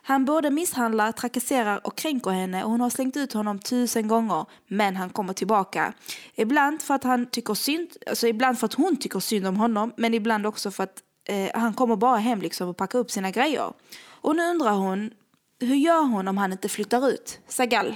Han 0.02 0.26
både 0.26 0.52
misshandlar, 0.52 1.12
trakasserar 1.12 1.88
och 1.88 1.98
kränker 1.98 2.32
henne 2.32 2.64
och 2.64 2.72
hon 2.72 2.82
har 2.82 2.90
slängt 2.90 3.18
ut 3.18 3.34
honom 3.34 3.60
tusen 3.60 4.08
gånger 4.08 4.46
men 4.68 4.96
han 4.96 5.10
kommer 5.10 5.34
tillbaka. 5.34 5.94
Ibland 6.36 6.82
för 6.82 6.94
att, 6.94 7.04
han 7.04 7.26
tycker 7.26 7.54
synd, 7.54 7.90
alltså 8.08 8.28
ibland 8.28 8.60
för 8.60 8.66
att 8.66 8.74
hon 8.74 8.98
tycker 8.98 9.20
synd 9.20 9.48
om 9.48 9.58
honom 9.58 9.94
men 9.98 10.14
ibland 10.14 10.46
också 10.46 10.72
för 10.72 10.84
att 10.84 11.04
eh, 11.30 11.50
han 11.54 11.74
kommer 11.74 11.96
bara 11.96 12.18
hem 12.18 12.42
liksom 12.42 12.70
och 12.70 12.78
packar 12.78 13.00
upp 13.00 13.12
sina 13.12 13.32
grejer. 13.32 13.74
Och 14.08 14.36
nu 14.36 14.44
undrar 14.44 14.72
hon, 14.72 15.12
hur 15.60 15.76
gör 15.76 16.02
hon 16.02 16.28
om 16.28 16.38
han 16.38 16.52
inte 16.52 16.70
flyttar 16.70 17.10
ut? 17.10 17.40
Sagal. 17.48 17.96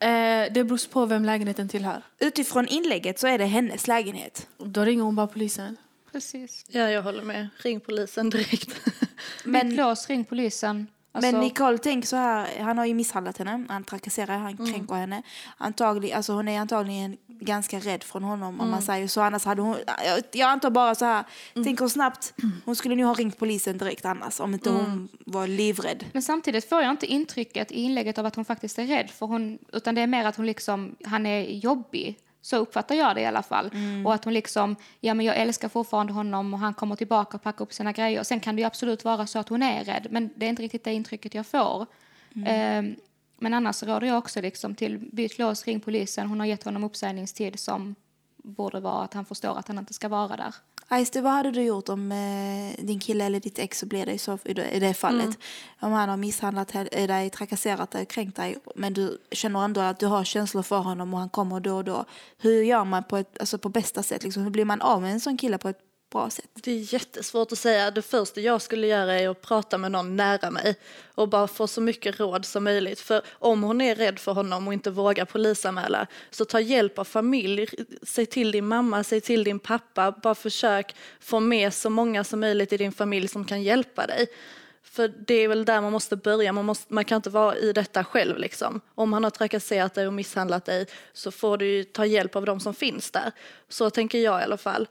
Eh, 0.00 0.52
det 0.52 0.64
beror 0.64 0.88
på 0.88 1.06
vem 1.06 1.24
lägenheten 1.24 1.68
tillhör. 1.68 2.02
Utifrån 2.18 2.68
inlägget 2.68 3.18
så 3.18 3.26
är 3.26 3.38
det 3.38 3.44
hennes 3.44 3.86
lägenhet. 3.86 4.46
Då 4.58 4.84
ringer 4.84 5.02
hon 5.02 5.16
bara 5.16 5.26
polisen. 5.26 5.76
Precis. 6.12 6.64
Ja, 6.68 6.90
jag 6.90 7.02
håller 7.02 7.22
med. 7.22 7.48
Ring 7.58 7.80
polisen 7.80 8.30
direkt. 8.30 8.80
Men 9.44 9.76
lås, 9.76 10.08
ring 10.08 10.24
polisen. 10.24 10.86
Alltså, 11.12 11.32
Men 11.32 11.40
Nicole, 11.40 11.78
tänk 11.78 12.06
så 12.06 12.16
här, 12.16 12.60
han 12.60 12.78
har 12.78 12.86
ju 12.86 12.94
misshandlat 12.94 13.38
henne, 13.38 13.64
han 13.68 13.84
trakasserar, 13.84 14.38
han 14.38 14.56
kränker 14.56 14.94
henne. 14.94 15.22
Antagligen, 15.56 16.16
alltså 16.16 16.32
hon 16.32 16.48
är 16.48 16.60
antagligen 16.60 17.16
ganska 17.28 17.78
rädd 17.78 18.02
från 18.02 18.22
honom 18.22 18.60
om 18.60 18.70
man 18.70 18.82
säger 18.82 19.08
så. 19.08 19.20
Annars 19.20 19.44
hade 19.44 19.62
hon, 19.62 19.76
jag, 20.04 20.22
jag 20.32 20.48
antar 20.50 20.70
bara 20.70 20.94
så 20.94 21.04
här, 21.04 21.24
tänker 21.54 21.88
snabbt, 21.88 22.34
hon 22.64 22.76
skulle 22.76 22.94
nu 22.94 23.04
ha 23.04 23.14
ringt 23.14 23.38
polisen 23.38 23.78
direkt 23.78 24.04
annars 24.04 24.40
om 24.40 24.54
inte 24.54 24.70
hon 24.70 25.08
var 25.26 25.46
livrädd. 25.46 26.04
Men 26.12 26.22
samtidigt 26.22 26.68
får 26.68 26.82
jag 26.82 26.90
inte 26.90 27.06
intrycket 27.06 27.72
i 27.72 27.80
inlägget 27.80 28.18
av 28.18 28.26
att 28.26 28.36
hon 28.36 28.44
faktiskt 28.44 28.78
är 28.78 28.86
rädd. 28.86 29.10
För 29.10 29.26
hon, 29.26 29.58
utan 29.72 29.94
det 29.94 30.00
är 30.00 30.06
mer 30.06 30.24
att 30.24 30.36
hon 30.36 30.46
liksom, 30.46 30.96
han 31.04 31.26
är 31.26 31.42
jobbig. 31.42 32.18
Så 32.48 32.56
uppfattar 32.56 32.94
jag 32.94 33.14
det 33.14 33.20
i 33.20 33.26
alla 33.26 33.42
fall. 33.42 33.70
Och 34.04 34.14
att 34.14 34.24
hon 34.24 34.34
liksom, 34.34 34.76
ja 35.00 35.14
men 35.14 35.26
jag 35.26 35.36
älskar 35.36 35.68
fortfarande 35.68 36.12
honom 36.12 36.54
och 36.54 36.60
han 36.60 36.74
kommer 36.74 36.96
tillbaka 36.96 37.36
och 37.36 37.42
packar 37.42 37.64
upp 37.64 37.72
sina 37.72 37.92
grejer. 37.92 38.22
Sen 38.22 38.40
kan 38.40 38.56
det 38.56 38.64
absolut 38.64 39.04
vara 39.04 39.26
så 39.26 39.38
att 39.38 39.48
hon 39.48 39.62
är 39.62 39.84
rädd. 39.84 40.06
Men 40.10 40.30
det 40.36 40.46
är 40.46 40.50
inte 40.50 40.62
riktigt 40.62 40.84
det 40.84 40.92
intrycket 40.92 41.34
jag 41.34 41.46
får. 41.46 41.86
Ehm, 42.46 42.96
men 43.38 43.54
annars 43.54 43.82
råder 43.82 44.06
jag 44.06 44.18
också 44.18 44.40
liksom 44.40 44.74
till 44.74 44.98
byt 44.98 45.38
lås, 45.38 45.66
ring 45.66 45.80
polisen. 45.80 46.26
Hon 46.26 46.40
har 46.40 46.46
gett 46.46 46.64
honom 46.64 46.84
uppsägningstid 46.84 47.58
som 47.58 47.94
borde 48.36 48.80
vara 48.80 49.04
att 49.04 49.14
han 49.14 49.24
förstår 49.24 49.58
att 49.58 49.68
han 49.68 49.78
inte 49.78 49.94
ska 49.94 50.08
vara 50.08 50.36
där. 50.36 50.54
Aiste, 50.90 51.20
vad 51.20 51.32
hade 51.32 51.50
du 51.50 51.62
gjort 51.62 51.88
om 51.88 52.12
eh, 52.12 52.84
din 52.84 52.98
kille 53.00 53.24
eller 53.24 53.40
ditt 53.40 53.58
ex 53.58 53.78
så 53.78 53.86
blir 53.86 54.06
det 54.06 54.12
i, 54.12 54.18
så, 54.18 54.38
i, 54.44 54.54
det, 54.54 54.70
i 54.70 54.78
det 54.80 54.94
fallet? 54.94 55.38
Om 55.80 55.92
han 55.92 56.08
har 56.08 56.16
misshandlat 56.16 56.72
he- 56.72 57.06
dig, 57.06 57.30
trakasserat 57.30 57.90
dig, 57.90 58.06
kränkt 58.06 58.36
dig 58.36 58.56
men 58.74 58.94
du 58.94 59.18
känner 59.32 59.64
ändå 59.64 59.80
att 59.80 60.00
du 60.00 60.06
har 60.06 60.24
känslor 60.24 60.62
för 60.62 60.78
honom 60.78 61.14
och 61.14 61.20
han 61.20 61.28
kommer 61.28 61.60
då 61.60 61.76
och 61.76 61.84
då. 61.84 62.04
Hur 62.38 62.62
gör 62.62 62.84
man 62.84 63.04
på, 63.04 63.16
ett, 63.16 63.38
alltså 63.40 63.58
på 63.58 63.68
bästa 63.68 64.02
sätt? 64.02 64.22
Liksom? 64.24 64.42
Hur 64.42 64.50
blir 64.50 64.64
man 64.64 64.80
av 64.80 65.02
med 65.02 65.12
en 65.12 65.20
sån 65.20 65.36
kille 65.36 65.58
på 65.58 65.68
ett 65.68 65.80
bra 66.10 66.30
sätt? 66.30 66.50
Det 66.54 66.72
är 66.72 66.92
jättesvårt 66.94 67.52
att 67.52 67.58
säga. 67.58 67.90
Det 67.90 68.02
första 68.02 68.40
jag 68.40 68.62
skulle 68.62 68.86
göra 68.86 69.20
är 69.20 69.28
att 69.28 69.40
prata 69.40 69.78
med 69.78 69.92
någon 69.92 70.16
nära 70.16 70.50
mig 70.50 70.76
och 71.14 71.28
bara 71.28 71.48
få 71.48 71.66
så 71.66 71.80
mycket 71.80 72.20
råd 72.20 72.44
som 72.44 72.64
möjligt. 72.64 73.00
För 73.00 73.22
om 73.30 73.62
hon 73.62 73.80
är 73.80 73.94
rädd 73.94 74.18
för 74.18 74.32
honom 74.32 74.66
och 74.66 74.72
inte 74.72 74.90
vågar 74.90 75.24
polisanmäla 75.24 76.06
så 76.30 76.44
ta 76.44 76.60
hjälp 76.60 76.98
av 76.98 77.04
familj. 77.04 77.68
Säg 78.02 78.26
till 78.26 78.52
din 78.52 78.68
mamma, 78.68 79.04
säg 79.04 79.20
till 79.20 79.44
din 79.44 79.58
pappa. 79.58 80.10
Bara 80.22 80.34
försök 80.34 80.94
få 81.20 81.40
med 81.40 81.74
så 81.74 81.90
många 81.90 82.24
som 82.24 82.40
möjligt 82.40 82.72
i 82.72 82.76
din 82.76 82.92
familj 82.92 83.28
som 83.28 83.44
kan 83.44 83.62
hjälpa 83.62 84.06
dig. 84.06 84.26
För 84.82 85.08
det 85.08 85.34
är 85.34 85.48
väl 85.48 85.64
där 85.64 85.80
man 85.80 85.92
måste 85.92 86.16
börja. 86.16 86.52
Man, 86.52 86.64
måste, 86.64 86.94
man 86.94 87.04
kan 87.04 87.16
inte 87.16 87.30
vara 87.30 87.56
i 87.56 87.72
detta 87.72 88.04
själv. 88.04 88.38
Liksom. 88.38 88.80
Om 88.94 89.12
han 89.12 89.24
har 89.24 89.30
trakasserat 89.30 89.94
dig 89.94 90.06
och 90.06 90.12
misshandlat 90.12 90.64
dig 90.64 90.86
så 91.12 91.30
får 91.30 91.56
du 91.56 91.66
ju 91.66 91.84
ta 91.84 92.06
hjälp 92.06 92.36
av 92.36 92.44
de 92.44 92.60
som 92.60 92.74
finns 92.74 93.10
där. 93.10 93.32
Så 93.68 93.90
tänker 93.90 94.18
jag 94.18 94.40
i 94.40 94.44
alla 94.44 94.56
fall. 94.56 94.88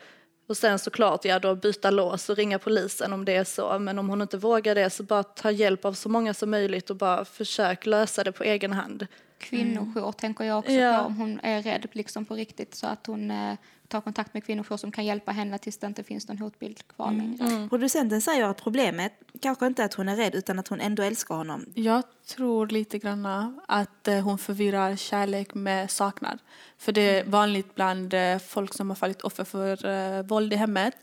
Och 0.48 0.58
sen 0.58 0.80
såklart, 0.80 1.25
ja 1.25 1.39
då 1.39 1.56
byta 1.56 1.89
lås 1.92 2.30
och 2.30 2.36
ringa 2.38 2.60
polisen 2.60 3.13
om 3.13 3.25
det 3.25 3.36
är 3.36 3.44
så. 3.44 3.80
Men 3.80 4.00
om 4.00 4.10
hon 4.10 4.22
inte 4.22 4.38
vågar 4.38 4.75
det 4.75 4.89
så 4.89 5.04
bara 5.04 5.24
ta 5.24 5.51
hjälp 5.51 5.86
av 5.86 5.94
så 5.94 6.10
många 6.10 6.34
som 6.34 6.50
möjligt 6.51 6.89
och 6.89 6.96
bara 6.96 7.25
försök 7.25 7.86
lösa 7.86 8.24
det 8.24 8.32
på 8.32 8.44
egen 8.44 8.74
hand. 8.74 9.08
Kvinnojour 9.39 10.12
tänker 10.12 10.44
jag 10.44 10.60
också 10.60 10.72
Ja. 10.72 11.00
på 11.00 11.06
om 11.06 11.16
hon 11.18 11.39
är 11.44 11.62
rädd 11.62 11.88
liksom 11.92 12.25
på 12.25 12.36
riktigt 12.36 12.75
så 12.75 12.88
att 12.88 13.08
hon 13.08 13.32
eh, 13.32 13.54
tar 13.88 14.01
kontakt 14.01 14.34
med 14.34 14.44
kvinnojour 14.44 14.77
som 14.77 14.91
kan 14.91 15.06
hjälpa 15.06 15.32
henne 15.32 15.58
tills 15.58 15.77
det 15.77 15.88
inte 15.88 16.03
finns 16.03 16.27
någon 16.27 16.38
hotbild 16.38 16.88
kvar 16.88 17.12
längre. 17.12 17.70
Producenten 17.70 18.22
säger 18.22 18.44
att 18.46 18.63
problemet 18.63 19.13
kanske 19.41 19.67
inte 19.67 19.82
är 19.82 19.86
att 19.86 19.94
hon 19.94 20.10
är 20.10 20.15
rädd 20.15 20.36
utan 20.36 20.60
att 20.60 20.67
hon 20.67 20.82
ändå 20.82 21.03
älskar 21.03 21.36
honom. 21.36 21.65
Jag 21.75 22.03
tror 22.27 22.67
lite 22.67 22.98
grann 23.00 23.25
att 23.67 24.08
eh, 24.08 24.20
hon 24.20 24.38
förvirrar 24.38 24.96
kärlek 24.96 25.53
med 25.53 25.91
saknad. 25.91 26.39
För 26.77 26.91
det 26.91 27.20
är 27.20 27.24
vanligt 27.25 27.75
bland 27.75 28.13
eh, 28.13 28.38
folk 28.39 28.74
som 28.74 28.89
har 28.89 28.96
fallit 28.96 29.22
offer 29.22 29.44
för 29.44 29.86
eh, 29.86 30.24
våld 30.24 30.53
i 30.53 30.56
hemmet 30.56 30.94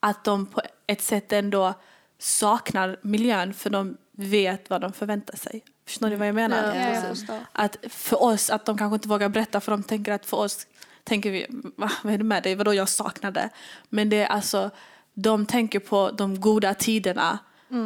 att 0.00 0.24
de 0.24 0.46
på 0.46 0.60
ett 0.86 1.02
sätt 1.02 1.32
ändå 1.32 1.74
saknar 2.18 2.98
miljön 3.02 3.54
för 3.54 3.70
de 3.70 3.96
vet 4.12 4.70
vad 4.70 4.80
de 4.80 4.92
förväntar 4.92 5.36
sig. 5.36 5.64
Förstår 5.86 6.08
ni 6.08 6.16
vad 6.16 6.28
jag 6.28 6.34
menar? 6.34 6.74
Ja, 6.74 6.74
Ja, 6.74 6.92
precis. 6.92 7.08
förstår. 7.08 7.38
Att 7.52 7.76
för 7.88 8.22
oss, 8.22 8.50
att 8.50 8.64
de 8.66 8.78
kanske 8.78 8.94
inte 8.94 9.08
vågar 9.08 9.28
berätta 9.28 9.60
för 9.60 9.72
de 9.72 9.82
tänker 9.82 10.12
att 10.12 10.26
för 10.26 10.36
oss 10.36 10.66
tänker 11.08 11.30
vi, 11.30 11.46
Va, 11.76 11.90
vad 12.02 12.12
är 12.14 12.18
det 12.18 12.24
med 12.24 12.42
dig, 12.42 12.54
vadå 12.54 12.74
jag 12.74 12.88
saknade? 12.88 13.50
Men 13.88 14.08
det 14.08 14.16
är 14.22 14.26
alltså, 14.26 14.70
de 15.14 15.46
tänker 15.46 15.78
på 15.78 16.10
de 16.10 16.40
goda 16.40 16.74
tiderna 16.74 17.38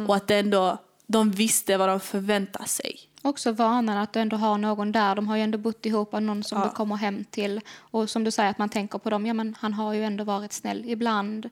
och 0.07 0.15
att 0.15 0.27
det 0.27 0.35
ändå, 0.39 0.77
de 1.07 1.31
visste 1.31 1.77
vad 1.77 1.89
de 1.89 1.99
förväntar 1.99 2.65
sig. 2.65 2.99
Också 3.21 3.51
vanan 3.51 3.97
att 3.97 4.13
du 4.13 4.19
ändå 4.19 4.37
har 4.37 4.57
någon 4.57 4.91
där. 4.91 5.15
De 5.15 5.27
har 5.27 5.35
ju 5.37 5.43
ändå 5.43 5.57
bott 5.57 5.85
ihop, 5.85 6.13
och 6.13 6.23
någon 6.23 6.43
som 6.43 6.61
du 6.61 6.69
kommer 6.69 6.95
hem 6.95 7.23
till. 7.25 7.61
Och 7.79 8.09
som 8.09 8.23
du 8.23 8.31
säger, 8.31 8.49
att 8.49 8.57
man 8.57 8.69
tänker 8.69 8.99
på 8.99 9.09
dem. 9.09 9.25
Ja, 9.25 9.33
men 9.33 9.55
han 9.59 9.73
har 9.73 9.93
ju 9.93 10.03
ändå 10.03 10.23
varit 10.23 10.53
snäll 10.53 10.83
ibland. 10.89 11.45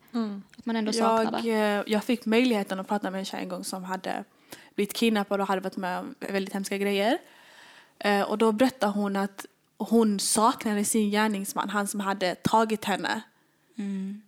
Att 0.57 0.65
man 0.65 0.75
ändå 0.75 0.93
saknar 0.93 1.33
Jag, 1.33 1.43
det. 1.43 1.51
eh, 1.51 1.83
jag 1.93 2.03
fick 2.03 2.25
möjligheten 2.25 2.79
att 2.79 2.87
prata 2.87 3.11
med 3.11 3.19
en 3.19 3.25
tjej 3.25 3.39
en 3.41 3.49
gång 3.49 3.63
som 3.63 3.83
hade 3.83 4.23
blivit 4.75 4.93
kidnappad 4.93 5.41
och 5.41 5.47
hade 5.47 5.61
varit 5.61 5.77
med 5.77 5.99
om 5.99 6.15
väldigt 6.19 6.53
hemska 6.53 6.77
grejer. 6.77 7.17
Eh, 7.99 8.21
Och 8.21 8.37
då 8.37 8.51
berättade 8.51 8.91
hon 8.91 9.15
att 9.15 9.45
hon 9.89 10.19
saknade 10.19 10.85
sin 10.85 11.09
gärningsman, 11.11 11.69
han 11.69 11.87
som 11.87 11.99
hade 11.99 12.35
tagit 12.35 12.85
henne. 12.85 13.21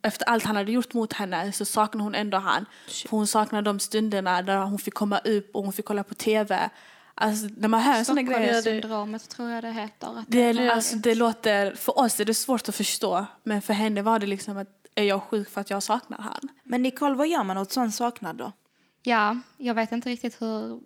Efter 0.01 0.25
allt 0.29 0.43
han 0.43 0.55
hade 0.55 0.71
gjort 0.71 0.93
mot 0.93 1.13
henne 1.13 1.51
så 1.51 1.65
saknade 1.65 2.03
hon 2.03 2.15
ändå 2.15 2.37
han. 2.37 2.65
För 2.87 3.09
hon 3.09 3.27
saknade 3.27 3.63
de 3.69 3.79
stunderna 3.79 4.41
där 4.41 4.57
hon 4.57 4.79
fick 4.79 4.93
komma 4.93 5.17
upp 5.19 5.55
och 5.55 5.63
hon 5.63 5.73
fick 5.73 5.85
kolla 5.85 6.03
på 6.03 6.13
tv. 6.13 6.69
Alltså 7.15 7.47
när 7.57 7.67
man 7.67 7.81
hör 7.81 8.03
sådana 8.03 8.21
grejer. 8.21 8.53
Stockholmssyndromet 8.61 9.29
tror 9.29 9.49
jag 9.49 9.63
det 9.63 9.71
heter. 9.71 10.19
Att 10.19 10.25
Det, 10.27 10.41
är- 10.41 10.69
alltså, 10.69 10.95
det 10.95 11.15
låter, 11.15 11.75
för 11.75 11.99
oss 11.99 12.19
är 12.19 12.25
det 12.25 12.33
svårt 12.33 12.69
att 12.69 12.75
förstå. 12.75 13.25
Men 13.43 13.61
för 13.61 13.73
henne 13.73 14.01
var 14.01 14.19
det 14.19 14.25
liksom 14.27 14.57
att 14.57 14.67
är 14.95 15.03
jag 15.03 15.23
sjuk 15.23 15.49
för 15.49 15.61
att 15.61 15.69
jag 15.69 15.83
saknar 15.83 16.17
han? 16.17 16.49
Men 16.63 16.81
Nicole, 16.81 17.15
vad 17.15 17.27
gör 17.27 17.43
man 17.43 17.57
åt 17.57 17.71
sån 17.71 17.91
saknad 17.91 18.35
då? 18.35 18.51
Ja, 19.03 19.37
jag 19.57 19.73
vet 19.73 19.91
inte 19.91 20.09
riktigt 20.09 20.41
hur, 20.41 20.79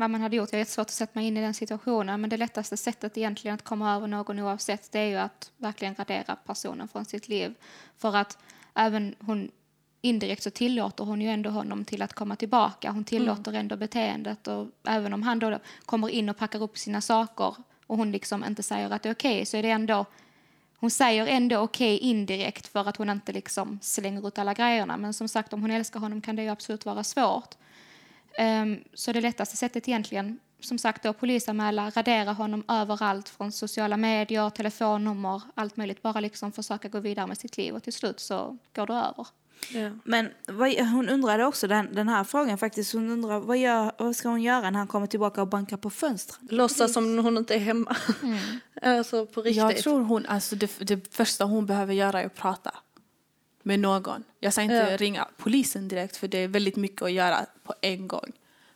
vad 0.00 0.10
man 0.10 0.20
hade 0.20 0.36
gjort. 0.36 0.52
Jag 0.52 0.60
har 0.60 0.64
svårt 0.64 0.86
att 0.86 0.90
sätta 0.90 1.18
mig 1.18 1.26
in 1.26 1.36
i 1.36 1.40
den 1.40 1.54
situationen. 1.54 2.20
Men 2.20 2.30
det 2.30 2.36
lättaste 2.36 2.76
sättet 2.76 3.18
egentligen 3.18 3.54
att 3.54 3.64
komma 3.64 3.96
över 3.96 4.06
någon 4.06 4.38
oavsett 4.38 4.92
det 4.92 4.98
är 4.98 5.06
ju 5.06 5.16
att 5.16 5.52
verkligen 5.56 5.94
radera 5.94 6.36
personen 6.36 6.88
från 6.88 7.04
sitt 7.04 7.28
liv. 7.28 7.54
För 7.96 8.16
att 8.16 8.38
även 8.74 9.14
hon 9.20 9.50
indirekt 10.00 10.42
så 10.42 10.50
tillåter 10.50 11.04
hon 11.04 11.20
ju 11.20 11.28
ändå 11.28 11.50
honom 11.50 11.84
till 11.84 12.02
att 12.02 12.12
komma 12.12 12.36
tillbaka. 12.36 12.90
Hon 12.90 13.04
tillåter 13.04 13.52
ändå 13.52 13.76
beteendet 13.76 14.48
och 14.48 14.66
även 14.84 15.14
om 15.14 15.22
han 15.22 15.38
då 15.38 15.58
kommer 15.84 16.08
in 16.08 16.28
och 16.28 16.36
packar 16.36 16.62
upp 16.62 16.78
sina 16.78 17.00
saker 17.00 17.54
och 17.86 17.96
hon 17.96 18.12
liksom 18.12 18.44
inte 18.44 18.62
säger 18.62 18.90
att 18.90 19.02
det 19.02 19.08
är 19.08 19.14
okej 19.14 19.46
så 19.46 19.56
är 19.56 19.62
det 19.62 19.70
ändå 19.70 20.06
hon 20.80 20.90
säger 20.90 21.26
ändå 21.26 21.58
okej 21.58 21.98
indirekt 21.98 22.66
för 22.66 22.88
att 22.88 22.96
hon 22.96 23.10
inte 23.10 23.32
liksom 23.32 23.78
slänger 23.82 24.28
ut 24.28 24.38
alla 24.38 24.54
grejerna. 24.54 24.96
Men 24.96 25.14
som 25.14 25.28
sagt, 25.28 25.52
om 25.52 25.62
hon 25.62 25.70
älskar 25.70 26.00
honom 26.00 26.20
kan 26.20 26.36
det 26.36 26.42
ju 26.42 26.48
absolut 26.48 26.86
vara 26.86 27.04
svårt. 27.04 27.54
Ehm, 28.34 28.78
så 28.94 29.12
det 29.12 29.20
lättaste 29.20 29.56
sättet 29.56 29.88
egentligen, 29.88 30.38
som 30.60 30.78
sagt 30.78 31.02
då 31.02 31.12
polisanmäla, 31.12 31.90
radera 31.90 32.32
honom 32.32 32.64
överallt 32.68 33.28
från 33.28 33.52
sociala 33.52 33.96
medier, 33.96 34.50
telefonnummer, 34.50 35.42
allt 35.54 35.76
möjligt. 35.76 36.02
Bara 36.02 36.20
liksom 36.20 36.52
försöka 36.52 36.88
gå 36.88 37.00
vidare 37.00 37.26
med 37.26 37.38
sitt 37.38 37.56
liv 37.56 37.74
och 37.74 37.82
till 37.82 37.92
slut 37.92 38.20
så 38.20 38.58
går 38.74 38.86
det 38.86 38.94
över. 38.94 39.26
Ja. 39.72 39.90
Men 40.04 40.28
vad, 40.48 40.74
hon 40.74 41.08
undrade 41.08 41.44
också 41.44 41.66
den, 41.66 41.94
den 41.94 42.08
här 42.08 42.24
frågan 42.24 42.58
faktiskt. 42.58 42.92
Hon 42.92 43.10
undrar 43.10 43.40
vad, 43.40 43.58
gör, 43.58 43.92
vad 43.98 44.16
ska 44.16 44.28
hon 44.28 44.42
göra 44.42 44.70
när 44.70 44.78
han 44.78 44.86
kommer 44.86 45.06
tillbaka 45.06 45.42
och 45.42 45.48
bankar 45.48 45.76
på 45.76 45.90
fönstret? 45.90 46.52
Låtsas 46.52 46.92
som 46.92 47.18
hon 47.18 47.36
inte 47.36 47.54
är 47.54 47.58
hemma. 47.58 47.96
alltså 48.82 49.26
på 49.26 49.42
riktigt. 49.42 49.62
Jag 49.62 49.76
tror 49.76 50.00
hon, 50.00 50.26
alltså 50.26 50.56
det, 50.56 50.78
det 50.78 51.14
första 51.14 51.44
hon 51.44 51.66
behöver 51.66 51.94
göra 51.94 52.22
är 52.22 52.26
att 52.26 52.34
prata 52.34 52.74
med 53.62 53.80
någon. 53.80 54.24
Jag 54.40 54.52
säger 54.54 54.70
inte 54.70 54.90
Ja. 54.90 54.96
ringa 54.96 55.28
polisen 55.36 55.88
direkt 55.88 56.16
för 56.16 56.28
det 56.28 56.38
är 56.38 56.48
väldigt 56.48 56.76
mycket 56.76 57.02
att 57.02 57.12
göra 57.12 57.46
på 57.62 57.74
en 57.80 58.08
gång. 58.08 58.32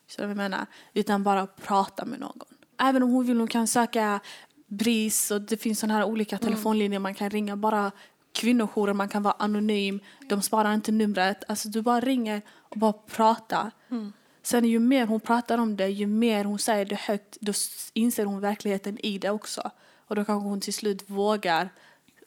Så 0.06 0.22
jag 0.22 0.36
menar, 0.36 0.66
utan 0.94 1.22
bara 1.22 1.46
prata 1.46 2.04
med 2.04 2.20
någon. 2.20 2.46
Även 2.80 3.02
om 3.02 3.10
hon 3.10 3.26
vill, 3.26 3.38
hon 3.38 3.48
kan 3.48 3.66
söka 3.68 4.20
BRIS 4.66 5.30
och 5.30 5.40
det 5.40 5.56
finns 5.56 5.80
sådana 5.80 5.94
här 5.94 6.04
olika 6.04 6.38
telefonlinjer 6.38 6.98
man 6.98 7.14
kan 7.14 7.30
ringa. 7.30 7.56
Bara 7.56 7.92
kvinnojourer, 8.32 8.92
man 8.92 9.08
kan 9.08 9.22
vara 9.22 9.34
anonym. 9.38 10.00
De 10.28 10.42
sparar 10.42 10.74
inte 10.74 10.92
numret. 10.92 11.44
Alltså 11.48 11.68
du 11.68 11.82
bara 11.82 12.00
ringer 12.00 12.42
och 12.52 12.78
bara 12.78 12.92
pratar. 12.92 13.70
Sen 14.42 14.64
ju 14.64 14.78
mer 14.78 15.06
hon 15.06 15.20
pratar 15.20 15.58
om 15.58 15.76
det, 15.76 15.88
ju 15.88 16.06
mer 16.06 16.44
hon 16.44 16.58
säger 16.58 16.84
det 16.84 16.96
högt, 17.00 17.36
då 17.40 17.52
inser 17.92 18.24
hon 18.24 18.40
verkligheten 18.40 18.98
i 18.98 19.18
det 19.18 19.30
också. 19.30 19.70
Och 20.06 20.16
då 20.16 20.24
kanske 20.24 20.48
hon 20.48 20.60
till 20.60 20.74
slut 20.74 21.04
vågar 21.10 21.68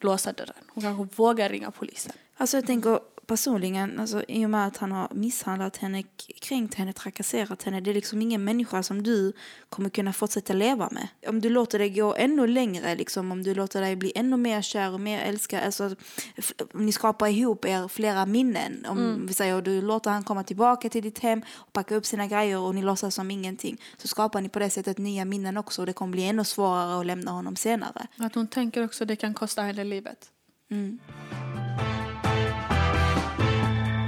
låsa 0.01 0.33
dörren. 0.33 0.63
Hon 0.67 0.83
kanske 0.83 1.15
vågar 1.15 1.49
ringa 1.49 1.71
polisen. 1.71 2.13
Alltså 2.37 2.57
jag 2.57 2.65
tänker 2.65 2.99
personligen, 3.27 3.99
alltså, 3.99 4.23
i 4.27 4.45
och 4.45 4.49
med 4.49 4.67
att 4.67 4.77
han 4.77 4.91
har 4.91 5.07
misshandlat 5.13 5.77
henne, 5.77 6.03
kränkt 6.41 6.73
henne, 6.73 6.93
trakasserat 6.93 7.63
henne. 7.63 7.81
Det 7.81 7.89
är 7.89 7.93
liksom 7.93 8.21
ingen 8.21 8.43
människa 8.43 8.83
som 8.83 9.03
du 9.03 9.33
kommer 9.69 9.89
kunna 9.89 10.13
fortsätta 10.13 10.53
leva 10.53 10.89
med. 10.91 11.07
Om 11.27 11.41
du 11.41 11.49
låter 11.49 11.79
det 11.79 11.89
gå 11.89 12.15
ännu 12.15 12.47
längre, 12.47 12.95
liksom, 12.95 13.31
om 13.31 13.43
du 13.43 13.55
låter 13.55 13.81
dig 13.81 13.95
bli 13.95 14.11
ännu 14.15 14.37
mer 14.37 14.61
kär 14.61 14.93
och 14.93 14.99
mer 14.99 15.19
älskad. 15.19 15.63
Alltså, 15.63 15.95
om 16.73 16.85
ni 16.85 16.91
skapar 16.91 17.27
ihop 17.27 17.65
er 17.65 17.87
flera 17.87 18.25
minnen. 18.25 18.85
Om 18.89 19.25
vi 19.27 19.33
säger 19.33 19.61
du 19.61 19.81
låter 19.81 20.11
han 20.11 20.23
komma 20.23 20.43
tillbaka 20.43 20.89
till 20.89 21.03
ditt 21.03 21.19
hem 21.19 21.41
och 21.55 21.73
packa 21.73 21.95
upp 21.95 22.05
sina 22.05 22.27
grejer 22.27 22.59
och 22.59 22.75
ni 22.75 22.81
låtsas 22.81 23.15
som 23.15 23.31
ingenting. 23.31 23.81
Så 23.97 24.07
skapar 24.07 24.41
ni 24.41 24.49
på 24.49 24.59
det 24.59 24.69
sättet 24.69 24.97
nya 24.97 25.25
minnen 25.25 25.57
också 25.57 25.81
och 25.81 25.85
det 25.85 25.93
kommer 25.93 26.11
bli 26.11 26.23
ännu 26.23 26.43
svårare 26.43 26.99
att 26.99 27.05
lämna 27.05 27.31
honom 27.31 27.55
senare. 27.55 28.07
Att 28.17 28.35
hon 28.35 28.47
tänker 28.47 28.85
också 28.85 29.03
att 29.03 29.07
det 29.07 29.15
kan 29.15 29.33
kosta 29.33 29.61
henne 29.61 29.83
livet. 29.83 30.31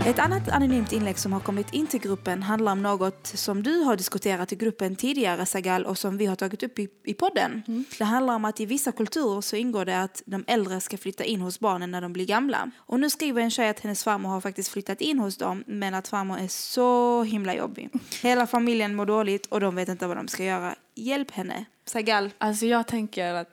Ett 0.09 0.19
annat 0.19 0.49
anonymt 0.49 0.91
inlägg 0.91 1.19
som 1.19 1.33
har 1.33 1.39
kommit 1.39 1.73
in 1.73 1.87
till 1.87 1.99
gruppen 1.99 2.43
handlar 2.43 2.71
om 2.71 2.81
något 2.81 3.27
som 3.27 3.63
du 3.63 3.79
har 3.79 3.95
diskuterat 3.95 4.51
i 4.51 4.55
gruppen 4.55 4.95
tidigare, 4.95 5.45
Sagal, 5.45 5.85
och 5.85 5.97
som 5.97 6.17
vi 6.17 6.25
har 6.25 6.35
tagit 6.35 6.63
upp 6.63 6.79
i, 6.79 6.89
i 7.05 7.13
podden. 7.13 7.63
Det 7.97 8.03
handlar 8.03 8.35
om 8.35 8.45
att 8.45 8.59
i 8.59 8.65
vissa 8.65 8.91
kulturer 8.91 9.41
så 9.41 9.55
ingår 9.55 9.85
det 9.85 10.01
att 10.01 10.21
de 10.25 10.43
äldre 10.47 10.81
ska 10.81 10.97
flytta 10.97 11.23
in 11.23 11.41
hos 11.41 11.59
barnen 11.59 11.91
när 11.91 12.01
de 12.01 12.13
blir 12.13 12.25
gamla. 12.25 12.71
Och 12.77 12.99
nu 12.99 13.09
skriver 13.09 13.41
en 13.41 13.51
tjej 13.51 13.69
att 13.69 13.79
hennes 13.79 14.03
farmor 14.03 14.29
har 14.29 14.41
faktiskt 14.41 14.69
flyttat 14.69 15.01
in 15.01 15.19
hos 15.19 15.37
dem, 15.37 15.63
men 15.67 15.93
att 15.93 16.07
farmor 16.07 16.37
är 16.37 16.47
så 16.47 17.23
himla 17.23 17.55
jobbig. 17.55 17.89
Hela 18.21 18.47
familjen 18.47 18.95
mår 18.95 19.05
dåligt 19.05 19.45
och 19.45 19.59
de 19.59 19.75
vet 19.75 19.89
inte 19.89 20.07
vad 20.07 20.17
de 20.17 20.27
ska 20.27 20.43
göra. 20.43 20.75
Hjälp 20.95 21.31
henne. 21.31 21.65
Sagal. 21.85 22.29
Alltså 22.37 22.65
jag 22.65 22.87
tänker 22.87 23.33
att 23.33 23.49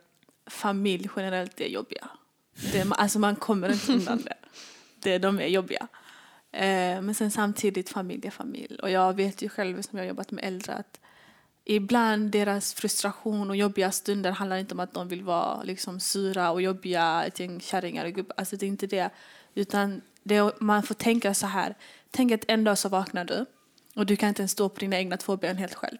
familj 0.49 1.09
generellt 1.15 1.61
är 1.61 1.67
jobbiga. 1.67 2.07
Det, 2.71 2.91
alltså 2.91 3.19
man 3.19 3.35
kommer 3.35 3.71
inte 3.71 3.93
undan 3.93 4.21
det. 4.25 4.35
det 4.99 5.17
de 5.17 5.39
är 5.39 5.47
jobbiga. 5.47 5.87
Eh, 6.51 7.01
men 7.01 7.15
sen 7.15 7.31
samtidigt 7.31 7.89
familj 7.89 8.27
är 8.27 8.31
familj. 8.31 8.79
Och 8.81 8.89
jag 8.89 9.13
vet 9.13 9.41
ju 9.41 9.49
själv 9.49 9.81
som 9.81 9.97
jag 9.97 10.05
har 10.05 10.07
jobbat 10.07 10.31
med 10.31 10.45
äldre 10.45 10.73
att 10.73 10.99
ibland 11.65 12.31
deras 12.31 12.73
frustration 12.73 13.49
och 13.49 13.55
jobbiga 13.55 13.91
stunder 13.91 14.31
handlar 14.31 14.57
inte 14.57 14.73
om 14.73 14.79
att 14.79 14.93
de 14.93 15.07
vill 15.07 15.23
vara 15.23 15.63
liksom 15.63 15.99
sura 15.99 16.51
och 16.51 16.61
jobbiga, 16.61 17.23
ett 17.23 17.39
gäng 17.39 17.59
kärringar 17.59 18.05
och 18.05 18.11
gubbar. 18.11 18.35
Alltså 18.37 18.55
det 18.55 18.65
är 18.65 18.67
inte 18.67 18.87
det. 18.87 19.09
Utan 19.53 20.01
det, 20.23 20.61
man 20.61 20.83
får 20.83 20.95
tänka 20.95 21.33
så 21.33 21.47
här. 21.47 21.75
Tänk 22.11 22.31
att 22.31 22.45
en 22.47 22.63
dag 22.63 22.77
så 22.77 22.89
vaknar 22.89 23.25
du 23.25 23.45
och 23.95 24.05
du 24.05 24.15
kan 24.15 24.29
inte 24.29 24.41
ens 24.41 24.51
stå 24.51 24.69
på 24.69 24.79
dina 24.79 24.97
egna 24.97 25.17
två 25.17 25.37
ben 25.37 25.57
helt 25.57 25.75
själv 25.75 25.97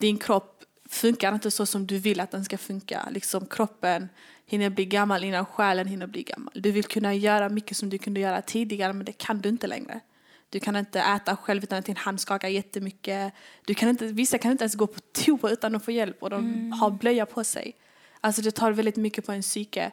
din 0.00 0.18
kropp 0.18 0.64
funkar 0.88 1.34
inte 1.34 1.50
så 1.50 1.66
som 1.66 1.86
du 1.86 1.98
vill 1.98 2.20
att 2.20 2.30
den 2.30 2.44
ska 2.44 2.58
funka. 2.58 3.08
Liksom 3.10 3.46
kroppen 3.46 4.08
hinner 4.50 4.70
bli 4.70 4.84
gammal 4.84 5.24
innan 5.24 5.46
själen 5.46 5.86
hinner 5.86 6.06
bli 6.06 6.22
gammal. 6.22 6.52
Du 6.54 6.70
vill 6.70 6.84
kunna 6.84 7.14
göra 7.14 7.48
mycket 7.48 7.76
som 7.76 7.90
du 7.90 7.98
kunde 7.98 8.20
göra 8.20 8.42
tidigare 8.42 8.92
men 8.92 9.04
det 9.04 9.12
kan 9.12 9.40
du 9.40 9.48
inte 9.48 9.66
längre. 9.66 10.00
Du 10.48 10.60
kan 10.60 10.76
inte 10.76 11.00
äta 11.00 11.36
själv 11.36 11.62
utan 11.64 11.78
att 11.78 11.84
din 11.84 11.96
hand 11.96 12.20
skakar 12.20 12.48
jättemycket. 12.48 13.32
Du 13.64 13.74
kan 13.74 13.88
inte, 13.88 14.06
vissa 14.06 14.38
kan 14.38 14.52
inte 14.52 14.64
ens 14.64 14.74
gå 14.74 14.86
på 14.86 15.00
toa 15.12 15.50
utan 15.50 15.74
att 15.74 15.84
få 15.84 15.90
hjälp 15.90 16.22
och 16.22 16.30
de 16.30 16.40
Mm. 16.44 16.72
har 16.72 16.90
blöja 16.90 17.26
på 17.26 17.44
sig. 17.44 17.76
Alltså 18.20 18.42
det 18.42 18.50
tar 18.50 18.72
väldigt 18.72 18.96
mycket 18.96 19.26
på 19.26 19.32
en 19.32 19.42
psyke. 19.42 19.90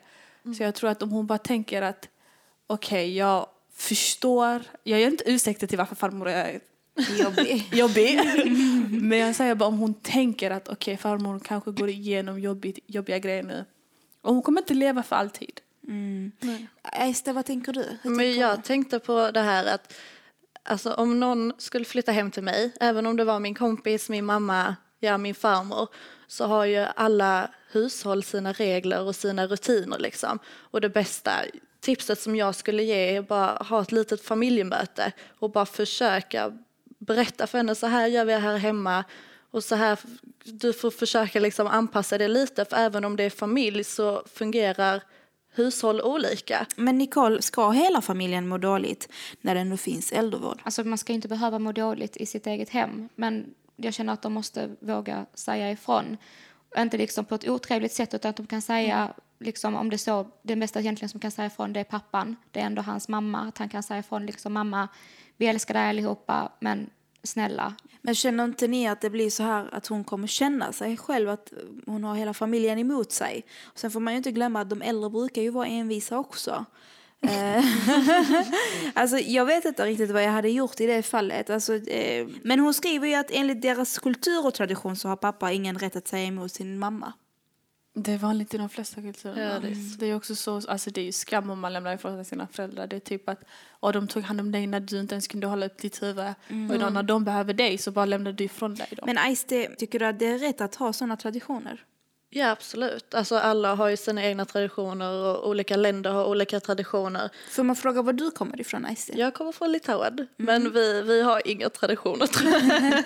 Så 0.58 0.64
jag 0.64 0.76
tror 0.76 0.90
att 0.90 1.02
om 1.04 1.10
hon 1.12 1.28
bara 1.28 1.38
tänker 1.38 1.82
att 1.82 2.10
okej, 2.68 3.18
jag 3.18 3.48
förstår. 3.74 4.62
Jag 4.84 5.00
gör 5.00 5.08
inte 5.08 5.32
ursäkter 5.32 5.68
till 5.68 5.78
varför 5.78 5.96
farmor 5.96 6.28
är 6.30 6.60
Jobbig. 7.20 7.70
jobbig. 7.74 8.20
Men 9.02 9.18
jag 9.20 9.36
säger 9.36 9.56
bara 9.56 9.70
om 9.70 9.78
hon 9.78 9.94
tänker 9.94 10.52
att 10.52 10.68
okej, 10.68 10.98
farmor 10.98 11.40
kanske 11.40 11.72
går 11.72 11.90
igenom 11.90 12.40
jobbigt, 12.40 12.80
jobbiga 12.88 13.20
grejer 13.20 13.44
nu. 13.44 13.66
Och 14.28 14.34
hon 14.34 14.44
kommer 14.44 14.62
inte 14.62 14.74
leva 14.74 15.04
för 15.04 15.16
alltid. 15.16 15.62
Ester, 16.94 17.34
vad 17.34 17.46
tänker 17.46 17.74
du? 17.74 17.80
Hur 17.80 17.88
tänker 17.88 18.10
Men 18.10 18.18
du? 18.18 18.32
jag 18.32 18.64
tänkte 18.64 19.00
på 19.00 19.32
det 19.32 19.42
här 19.42 19.66
att 19.66 19.94
alltså, 20.64 20.94
om 20.94 21.20
någon 21.20 21.54
skulle 21.58 21.86
flytta 21.86 22.12
hem 22.12 22.32
till 22.32 22.44
mig, 22.44 22.72
även 22.80 23.06
om 23.06 23.18
det 23.18 23.24
var 23.24 23.40
min 23.40 23.56
kompis, 23.56 24.10
min 24.10 24.26
mamma, 24.26 24.76
ja 25.00 25.18
min 25.18 25.36
farmor, 25.36 25.90
så 26.28 26.46
har 26.46 26.66
ju 26.66 26.86
alla 26.96 27.52
hushåll 27.72 28.24
sina 28.24 28.54
regler 28.54 29.02
och 29.04 29.16
sina 29.16 29.48
rutiner 29.48 30.00
liksom. 30.00 30.40
Och 30.48 30.82
det 30.82 30.90
bästa 30.90 31.32
tipset 31.80 32.20
som 32.20 32.36
jag 32.36 32.56
skulle 32.56 32.84
ge 32.84 33.16
är 33.16 33.22
bara 33.22 33.64
ha 33.64 33.82
ett 33.82 33.92
litet 33.92 34.22
familjemöte 34.22 35.12
och 35.40 35.52
bara 35.52 35.66
försöka 35.66 36.58
berätta 37.00 37.48
för 37.48 37.58
henne 37.58 37.76
så 37.76 37.88
här 37.88 38.08
gör 38.08 38.26
vi 38.26 38.34
här 38.34 38.58
hemma 38.58 39.04
och 39.52 39.64
så 39.64 39.76
här, 39.76 40.00
du 40.44 40.74
får 40.74 40.92
försöka 40.92 41.40
liksom 41.40 41.68
anpassa 41.68 42.18
det 42.18 42.28
lite 42.28 42.66
för 42.66 42.78
även 42.78 43.06
om 43.06 43.16
det 43.16 43.24
är 43.24 43.30
familj 43.30 43.84
så 43.84 44.24
fungerar 44.34 45.04
hushåll 45.58 46.02
olika. 46.02 46.66
Men 46.76 46.98
Nicole, 46.98 47.42
ska 47.42 47.72
hela 47.72 48.02
familjen 48.02 48.48
må 48.48 48.58
dåligt 48.58 49.10
när 49.42 49.56
det 49.56 49.62
ändå 49.62 49.78
finns 49.78 50.12
äldrevård? 50.12 50.62
Alltså 50.64 50.84
man 50.84 50.98
ska 50.98 51.14
inte 51.14 51.28
behöva 51.28 51.60
må 51.60 51.72
dåligt 51.72 52.18
i 52.18 52.26
sitt 52.26 52.48
eget 52.48 52.70
hem. 52.70 53.10
Men 53.16 53.54
jag 53.76 53.94
känner 53.94 54.14
att 54.14 54.22
de 54.22 54.34
måste 54.34 54.70
våga 54.80 55.26
säga 55.34 55.72
ifrån. 55.72 56.18
Inte 56.78 56.98
liksom 56.98 57.26
på 57.26 57.36
ett 57.36 57.50
otrevligt 57.50 57.94
sätt 57.94 58.14
utan 58.14 58.30
att 58.30 58.38
de 58.38 58.48
kan 58.48 58.62
säga 58.62 59.14
liksom 59.40 59.76
om 59.76 59.90
det 59.90 59.98
så, 59.98 60.28
det 60.42 60.56
bästa 60.56 60.80
egentligen 60.80 61.10
som 61.10 61.20
kan 61.20 61.32
säga 61.32 61.48
ifrån 61.48 61.74
det 61.74 61.80
är 61.80 61.84
pappan. 61.84 62.36
Det 62.52 62.60
är 62.60 62.66
ändå 62.66 62.82
hans 62.82 63.08
mamma. 63.08 63.40
Att 63.40 63.58
han 63.58 63.70
kan 63.70 63.84
säga 63.84 64.00
ifrån 64.00 64.26
liksom 64.26 64.54
mamma, 64.54 64.88
vi 65.38 65.48
älskar 65.48 65.74
dig 65.74 65.90
allihopa 65.90 66.52
men 66.60 66.90
snälla. 67.28 67.76
Men 68.02 68.16
känner 68.16 68.44
inte 68.44 68.68
ni 68.68 68.88
att 68.88 69.02
det 69.02 69.10
blir 69.10 69.30
så 69.30 69.44
här 69.44 69.70
att 69.72 69.88
hon 69.88 70.04
kommer 70.04 70.28
känna 70.28 70.74
sig 70.74 70.98
själv 70.98 71.30
att 71.30 71.54
hon 71.86 72.04
har 72.04 72.16
hela 72.16 72.34
familjen 72.34 72.80
emot 72.80 73.12
sig? 73.12 73.46
Och 73.64 73.80
sen 73.80 73.92
får 73.92 74.00
man 74.00 74.14
ju 74.14 74.18
inte 74.18 74.32
glömma 74.32 74.62
att 74.62 74.70
de 74.70 74.82
äldre 74.82 75.10
brukar 75.10 75.42
ju 75.42 75.50
vara 75.50 75.68
envisa 75.68 76.18
också. 76.18 76.66
Eh, 77.22 77.64
alltså, 78.94 79.18
jag 79.18 79.46
vet 79.46 79.66
inte 79.66 79.86
riktigt 79.86 80.12
vad 80.12 80.24
jag 80.24 80.32
hade 80.32 80.50
gjort 80.50 80.80
i 80.80 80.86
det 80.86 81.04
fallet. 81.04 81.50
Alltså, 81.50 81.76
eh, 81.76 82.28
men 82.44 82.60
hon 82.60 82.74
skriver 82.74 83.08
ju 83.08 83.14
att 83.14 83.32
enligt 83.32 83.62
deras 83.62 84.00
kultur 84.00 84.46
och 84.46 84.54
tradition 84.54 84.96
så 84.96 85.08
har 85.08 85.16
pappa 85.16 85.52
ingen 85.52 85.80
rätt 85.80 85.96
att 85.96 86.08
säga 86.08 86.26
emot 86.26 86.52
sin 86.52 86.80
mamma. 86.80 87.14
Det 88.00 88.14
är 88.14 88.18
vanligt 88.18 88.54
i 88.54 88.58
de 88.58 88.70
flesta 88.70 89.02
kulturer. 89.02 89.54
Ja, 89.54 89.60
det 89.60 89.68
är 89.68 89.98
det 89.98 90.06
är 90.06 90.16
också 90.16 90.36
så, 90.36 90.56
alltså 90.56 90.92
det 90.92 91.02
är 91.02 91.06
ju 91.06 91.12
skam 91.12 91.50
om 91.50 91.60
man 91.60 91.74
lämnar 91.74 91.94
ifrån 91.94 92.16
sig 92.18 92.26
sina 92.26 92.48
föräldrar. 92.48 92.88
Det 92.88 92.96
är 92.96 93.00
typ 93.00 93.30
att 93.30 93.44
och 93.70 93.94
de 93.94 94.08
tog 94.08 94.24
hand 94.24 94.40
om 94.40 94.52
dig 94.52 94.68
när 94.68 94.80
du 94.80 95.00
inte 95.00 95.16
ens 95.16 95.28
kunde 95.28 95.48
hålla 95.48 95.66
upp 95.66 95.78
ditt 95.78 96.04
huvud. 96.04 96.34
Och 96.70 96.76
idag 96.76 96.94
när 96.94 97.04
de 97.04 97.24
behöver 97.24 97.54
dig 97.54 97.78
så 97.78 97.92
bara 97.92 98.06
lämnar 98.06 98.32
du 98.32 98.44
ifrån 98.44 98.76
dig 98.76 98.88
dem. 98.92 99.04
Men 99.06 99.18
Aiste, 99.18 99.76
tycker 99.78 100.00
du 100.00 100.06
att 100.06 100.20
det 100.20 100.26
är 100.26 100.40
rätt 100.40 100.62
att 100.62 100.76
ha 100.76 100.94
sådana 100.94 101.18
traditioner? 101.18 101.86
Ja, 102.38 102.52
absolut. 102.52 103.14
Alltså, 103.14 103.36
alla 103.36 103.76
har 103.76 103.88
ju 103.90 103.98
sina 103.98 104.24
egna 104.24 104.46
traditioner 104.46 105.12
och 105.12 105.50
olika 105.50 105.76
länder 105.76 106.12
har 106.12 106.26
olika 106.26 106.60
traditioner. 106.60 107.30
Får 107.50 107.64
man 107.64 107.76
fråga 107.76 108.02
var 108.02 108.14
du 108.14 108.32
kommer 108.32 108.62
ifrån 108.62 108.86
Aiste? 108.86 109.20
Jag 109.20 109.34
kommer 109.34 109.52
från 109.52 109.72
Litauen, 109.72 110.28
men 110.38 110.74
vi, 110.74 111.02
vi 111.02 111.22
har 111.22 111.48
inga 111.48 111.70
traditioner 111.70 112.28
tror 112.28 112.52
jag. 112.52 113.04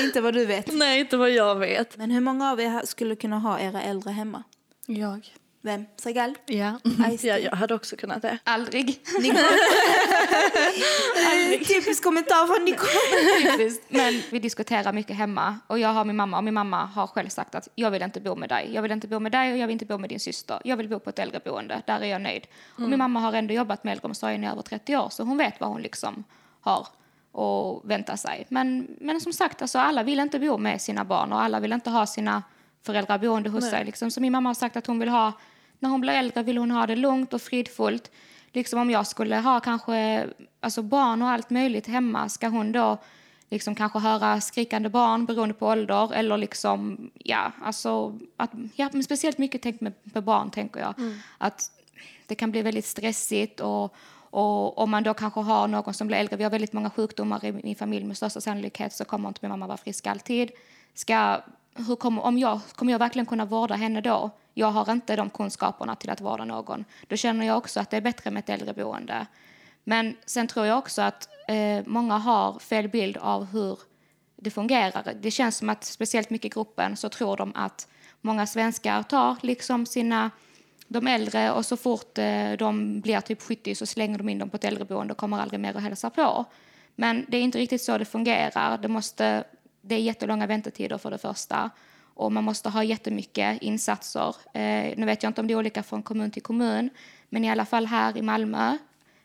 Inte 0.06 0.20
vad 0.20 0.34
du 0.34 0.46
vet. 0.46 0.72
Nej, 0.72 1.00
inte 1.00 1.16
vad 1.16 1.30
jag 1.30 1.54
vet. 1.54 1.96
Men 1.96 2.10
hur 2.10 2.20
många 2.20 2.50
av 2.50 2.60
er 2.60 2.86
skulle 2.86 3.16
kunna 3.16 3.38
ha 3.38 3.60
era 3.60 3.82
äldre 3.82 4.10
hemma? 4.10 4.42
Jag. 4.86 5.34
Vem? 5.62 5.86
Sagal? 5.96 6.34
Ja. 6.46 6.78
Ja, 7.22 7.38
jag 7.38 7.52
hade 7.52 7.74
också 7.74 7.96
kunnat 7.96 8.22
det. 8.22 8.38
Aldrig. 8.44 9.04
Typisk 11.66 12.04
kommentar 12.04 12.46
från 12.46 12.64
Nicole. 12.64 13.56
Typiskt. 13.56 13.84
Men 13.88 14.22
vi 14.30 14.38
diskuterar 14.38 14.92
mycket 14.92 15.16
hemma 15.16 15.58
och 15.66 15.78
jag 15.78 15.88
har 15.88 16.04
min 16.04 16.16
mamma 16.16 16.36
och 16.36 16.44
min 16.44 16.54
mamma 16.54 16.84
har 16.84 17.06
själv 17.06 17.28
sagt 17.28 17.54
att 17.54 17.68
jag 17.74 17.90
vill 17.90 18.02
inte 18.02 18.20
bo 18.20 18.34
med 18.34 18.48
dig. 18.48 18.70
Jag 18.74 18.82
vill 18.82 18.92
inte 18.92 19.08
bo 19.08 19.20
med 19.20 19.32
dig 19.32 19.52
och 19.52 19.58
jag 19.58 19.66
vill 19.66 19.72
inte 19.72 19.86
bo 19.86 19.98
med 19.98 20.10
din 20.10 20.20
syster. 20.20 20.60
Jag 20.64 20.76
vill 20.76 20.88
bo 20.88 20.98
på 20.98 21.10
ett 21.10 21.18
äldreboende. 21.18 21.82
Där 21.86 22.00
är 22.00 22.06
jag 22.06 22.20
nöjd. 22.22 22.46
Och 22.74 22.80
min 22.88 22.98
mamma 22.98 23.20
har 23.20 23.32
ändå 23.32 23.54
jobbat 23.54 23.84
med 23.84 23.92
äldreomsorgen 23.92 24.44
i 24.44 24.48
över 24.48 24.62
30 24.62 24.96
år 24.96 25.08
så 25.10 25.22
hon 25.22 25.38
vet 25.38 25.60
vad 25.60 25.68
hon 25.70 25.82
liksom 25.82 26.24
har 26.60 26.86
och 27.32 27.90
vänta 27.90 28.16
sig. 28.16 28.46
Men, 28.48 28.96
men 29.00 29.20
som 29.20 29.32
sagt, 29.32 29.62
alltså, 29.62 29.78
alla 29.78 30.02
vill 30.02 30.20
inte 30.20 30.38
bo 30.38 30.58
med 30.58 30.80
sina 30.80 31.04
barn 31.04 31.32
och 31.32 31.42
alla 31.42 31.60
vill 31.60 31.72
inte 31.72 31.90
ha 31.90 32.06
sina 32.06 32.42
föräldrar 32.82 33.18
boende 33.18 33.50
hos 33.50 33.70
sig. 33.70 33.84
Liksom. 33.84 34.10
Så 34.10 34.20
min 34.20 34.32
mamma 34.32 34.48
har 34.48 34.54
sagt 34.54 34.76
att 34.76 34.86
hon 34.86 34.98
vill 34.98 35.08
ha, 35.08 35.32
när 35.78 35.90
hon 35.90 36.00
blir 36.00 36.12
äldre 36.12 36.42
vill 36.42 36.58
hon 36.58 36.70
ha 36.70 36.86
det 36.86 36.96
lugnt 36.96 37.34
och 37.34 37.42
fridfullt. 37.42 38.10
Liksom 38.52 38.80
om 38.80 38.90
jag 38.90 39.06
skulle 39.06 39.36
ha 39.36 39.60
kanske 39.60 40.26
alltså 40.60 40.82
barn 40.82 41.22
och 41.22 41.28
allt 41.28 41.50
möjligt 41.50 41.86
hemma, 41.86 42.28
ska 42.28 42.48
hon 42.48 42.72
då 42.72 42.98
liksom 43.50 43.74
kanske 43.74 43.98
höra 43.98 44.40
skrikande 44.40 44.88
barn 44.88 45.26
beroende 45.26 45.54
på 45.54 45.66
ålder 45.66 46.12
eller 46.14 46.36
liksom, 46.36 47.10
ja, 47.14 47.52
alltså, 47.62 48.18
att, 48.36 48.50
ja, 48.74 48.88
men 48.92 49.04
speciellt 49.04 49.38
mycket 49.38 49.62
tänkt 49.62 49.80
med, 49.80 49.92
med 50.02 50.24
barn 50.24 50.50
tänker 50.50 50.80
jag. 50.80 50.94
Att 51.38 51.70
det 52.26 52.34
kan 52.34 52.50
bli 52.50 52.62
väldigt 52.62 52.84
stressigt 52.84 53.60
och, 53.60 53.94
och 54.30 54.78
om 54.78 54.90
man 54.90 55.02
då 55.02 55.14
kanske 55.14 55.40
har 55.40 55.68
någon 55.68 55.94
som 55.94 56.06
blir 56.06 56.16
äldre, 56.18 56.36
vi 56.36 56.44
har 56.44 56.50
väldigt 56.50 56.72
många 56.72 56.90
sjukdomar 56.90 57.44
i 57.44 57.52
min 57.52 57.76
familj 57.76 58.04
med 58.04 58.16
största 58.16 58.40
sannolikhet 58.40 58.92
så 58.92 59.04
kommer 59.04 59.28
inte 59.28 59.38
min 59.42 59.50
mamma 59.50 59.66
vara 59.66 59.76
frisk 59.76 60.06
alltid. 60.06 60.50
Ska, 60.94 61.40
hur 61.74 61.96
kommer, 61.96 62.22
om 62.22 62.38
jag, 62.38 62.60
kommer 62.74 62.92
jag 62.92 62.98
verkligen 62.98 63.26
kunna 63.26 63.44
vårda 63.44 63.74
henne 63.74 64.00
då? 64.00 64.30
Jag 64.54 64.70
har 64.70 64.92
inte 64.92 65.16
de 65.16 65.30
kunskaperna 65.30 65.96
till 65.96 66.10
att 66.10 66.20
vårda 66.20 66.44
någon. 66.44 66.84
Då 67.08 67.16
känner 67.16 67.46
jag 67.46 67.58
också 67.58 67.80
att 67.80 67.90
det 67.90 67.96
är 67.96 68.00
bättre 68.00 68.30
med 68.30 68.40
ett 68.40 68.48
äldreboende. 68.48 69.26
Men 69.84 70.16
sen 70.26 70.46
tror 70.46 70.66
jag 70.66 70.78
också 70.78 71.02
att 71.02 71.28
eh, 71.48 71.82
många 71.86 72.18
har 72.18 72.58
fel 72.58 72.88
bild 72.88 73.16
av 73.16 73.44
hur 73.44 73.78
det 74.36 74.50
fungerar. 74.50 75.14
Det 75.20 75.30
känns 75.30 75.56
som 75.56 75.68
att 75.68 75.84
speciellt 75.84 76.30
mycket 76.30 76.46
i 76.46 76.54
gruppen 76.54 76.96
så 76.96 77.08
tror 77.08 77.36
de 77.36 77.52
att 77.54 77.88
många 78.20 78.46
svenskar 78.46 79.02
tar 79.02 79.36
liksom 79.40 79.86
sina 79.86 80.30
de 80.88 81.06
äldre 81.06 81.52
och 81.52 81.66
så 81.66 81.76
fort 81.76 82.18
eh, 82.18 82.52
de 82.52 83.00
blir 83.00 83.20
typ 83.20 83.42
70 83.42 83.74
så 83.74 83.86
slänger 83.86 84.18
de 84.18 84.28
in 84.28 84.38
dem 84.38 84.50
på 84.50 84.56
ett 84.56 84.64
äldreboende 84.64 85.12
och 85.12 85.18
kommer 85.18 85.38
aldrig 85.38 85.60
mer 85.60 85.74
och 85.74 85.82
hälsa 85.82 86.10
på. 86.10 86.44
Men 86.94 87.26
det 87.28 87.36
är 87.36 87.42
inte 87.42 87.58
riktigt 87.58 87.82
så 87.82 87.98
det 87.98 88.04
fungerar. 88.04 88.78
Det, 88.78 88.88
måste, 88.88 89.44
det 89.80 89.94
är 89.94 89.98
jättelånga 89.98 90.46
väntetider 90.46 90.98
för 90.98 91.10
det 91.10 91.18
första 91.18 91.70
och 92.14 92.32
man 92.32 92.44
måste 92.44 92.68
ha 92.68 92.84
jättemycket 92.84 93.62
insatser. 93.62 94.36
Eh, 94.54 94.94
nu 94.96 95.06
vet 95.06 95.22
jag 95.22 95.30
inte 95.30 95.40
om 95.40 95.46
det 95.46 95.54
är 95.54 95.58
olika 95.58 95.82
från 95.82 96.02
kommun 96.02 96.30
till 96.30 96.42
kommun 96.42 96.90
men 97.28 97.44
i 97.44 97.50
alla 97.50 97.64
fall 97.64 97.86
här 97.86 98.16
i 98.16 98.22
Malmö 98.22 98.78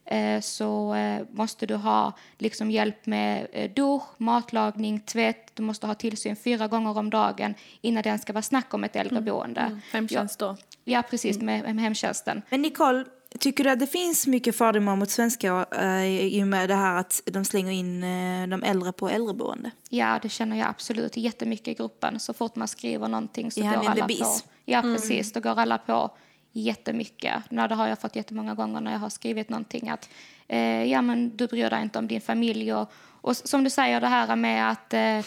eh, 0.06 0.42
så 0.42 0.96
eh, 0.96 1.26
måste 1.32 1.66
du 1.66 1.76
ha 1.76 2.14
liksom 2.38 2.72
hjälp 2.72 3.06
med 3.06 3.48
eh, 3.52 3.72
dusch, 3.72 4.04
matlagning, 4.18 5.00
tvätt. 5.00 5.52
Du 5.54 5.64
måste 5.64 5.88
ha 5.88 5.94
tillsyn 5.96 6.36
fyra 6.36 6.68
gånger 6.68 6.98
om 6.98 7.10
dagen 7.10 7.54
innan 7.82 8.04
det 8.04 8.10
ens 8.10 8.22
ska 8.22 8.34
vara 8.34 8.42
snack 8.42 8.74
om 8.74 8.84
ett 8.84 8.96
äldreboende. 8.96 9.80
Hemtjänst 9.92 10.40
då. 10.40 10.58
Ja, 10.84 11.04
precis, 11.10 11.40
med, 11.40 11.76
med 11.76 11.84
hemtjänsten. 11.84 12.42
Men 12.50 12.62
Nicole, 12.62 13.06
tycker 13.40 13.64
du 13.64 13.70
att 13.70 13.80
det 13.80 13.88
finns 13.88 14.28
mycket 14.28 14.56
fördomar 14.56 14.96
mot 14.96 15.10
svenskar 15.10 15.66
eh, 15.82 16.06
i 16.06 16.44
och 16.44 16.48
med 16.48 16.70
det 16.70 16.76
här 16.76 16.96
att 16.96 17.22
de 17.26 17.46
slänger 17.46 17.72
in 17.72 18.04
eh, 18.04 18.48
de 18.48 18.64
äldre 18.64 18.92
på 18.92 19.10
äldreboende? 19.10 19.72
Ja, 19.90 20.20
det 20.22 20.30
känner 20.30 20.58
jag 20.58 20.68
absolut 20.68 21.18
jättemycket 21.18 21.68
i 21.68 21.74
gruppen. 21.74 22.20
Så 22.20 22.34
fort 22.34 22.56
man 22.56 22.68
skriver 22.68 23.08
någonting 23.08 23.52
så 23.52 23.60
Ja, 23.60 23.72
går 23.72 23.90
alla 23.90 24.08
på. 24.08 24.26
Ja, 24.66 24.82
precis. 24.82 25.34
Då 25.34 25.40
går 25.40 25.60
alla 25.60 25.78
på 25.78 26.12
jättemycket. 26.52 27.34
Nej, 27.50 27.68
det 27.68 27.76
har 27.76 27.88
jag 27.88 28.00
fått 28.00 28.16
jättemånga 28.16 28.54
gånger 28.54 28.82
när 28.82 28.92
jag 28.92 29.00
har 29.00 29.10
skrivit 29.10 29.50
någonting 29.50 29.90
att 29.90 30.10
eh, 30.48 30.84
ja, 30.84 31.02
men 31.02 31.38
du 31.38 31.48
bryr 31.48 31.70
dig 31.70 31.82
inte 31.82 32.00
om 32.00 32.08
din 32.08 32.22
familj 32.22 32.74
och, 32.74 32.92
och 33.22 33.38
som 33.38 33.64
du 33.64 33.70
säger 33.70 34.02
det 34.02 34.08
här 34.08 34.36
med 34.36 34.72
att 34.72 34.94
eh, 34.94 35.18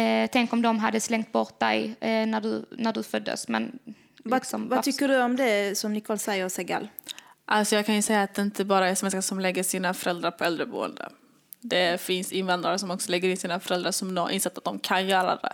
eh, 0.00 0.30
tänk 0.32 0.52
om 0.52 0.62
de 0.62 0.78
hade 0.78 1.00
slängt 1.00 1.32
bort 1.32 1.60
dig 1.60 1.96
eh, 2.00 2.26
när, 2.26 2.40
du, 2.40 2.64
när 2.70 2.92
du 2.92 3.02
föddes. 3.02 3.48
Men 3.48 3.78
Vad, 4.24 4.40
liksom, 4.40 4.68
vad 4.68 4.82
tycker 4.82 5.08
du 5.08 5.22
om 5.22 5.36
det 5.36 5.78
som 5.78 5.92
Nicole 5.92 6.18
säger, 6.18 6.48
Sagal? 6.48 6.88
Alltså 7.48 7.76
jag 7.76 7.86
kan 7.86 7.94
ju 7.94 8.02
säga 8.02 8.22
att 8.22 8.34
det 8.34 8.42
inte 8.42 8.64
bara 8.64 8.88
är 8.88 8.94
svenskar 8.94 9.20
som 9.20 9.40
lägger 9.40 9.62
sina 9.62 9.94
föräldrar 9.94 10.30
på 10.30 10.44
äldreboende. 10.44 11.08
Det 11.60 12.00
finns 12.00 12.32
invandrare 12.32 12.78
som 12.78 12.90
också 12.90 13.10
lägger 13.10 13.28
in 13.28 13.36
sina 13.36 13.60
föräldrar 13.60 13.90
som 13.90 14.16
har 14.16 14.30
insett 14.30 14.58
att 14.58 14.64
de 14.64 14.78
kan 14.78 15.08
göra 15.08 15.36
det. 15.36 15.52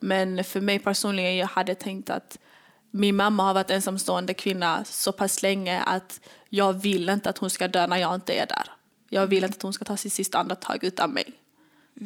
Men 0.00 0.44
för 0.44 0.60
mig 0.60 0.78
personligen, 0.78 1.36
jag 1.36 1.46
hade 1.46 1.74
tänkt 1.74 2.10
att 2.10 2.38
min 2.90 3.16
mamma 3.16 3.42
har 3.42 3.54
varit 3.54 3.70
ensamstående 3.70 4.34
kvinna 4.34 4.84
så 4.84 5.12
pass 5.12 5.42
länge 5.42 5.80
att 5.80 6.20
jag 6.48 6.72
vill 6.72 7.08
inte 7.08 7.30
att 7.30 7.38
hon 7.38 7.50
ska 7.50 7.68
dö 7.68 7.86
när 7.86 7.96
jag 7.96 8.14
inte 8.14 8.32
är 8.32 8.46
där. 8.46 8.64
Jag 9.08 9.26
vill 9.26 9.44
inte 9.44 9.56
att 9.56 9.62
hon 9.62 9.72
ska 9.72 9.84
ta 9.84 9.96
sitt 9.96 10.12
sista 10.12 10.38
andetag 10.38 10.84
utan 10.84 11.10
mig. 11.10 11.41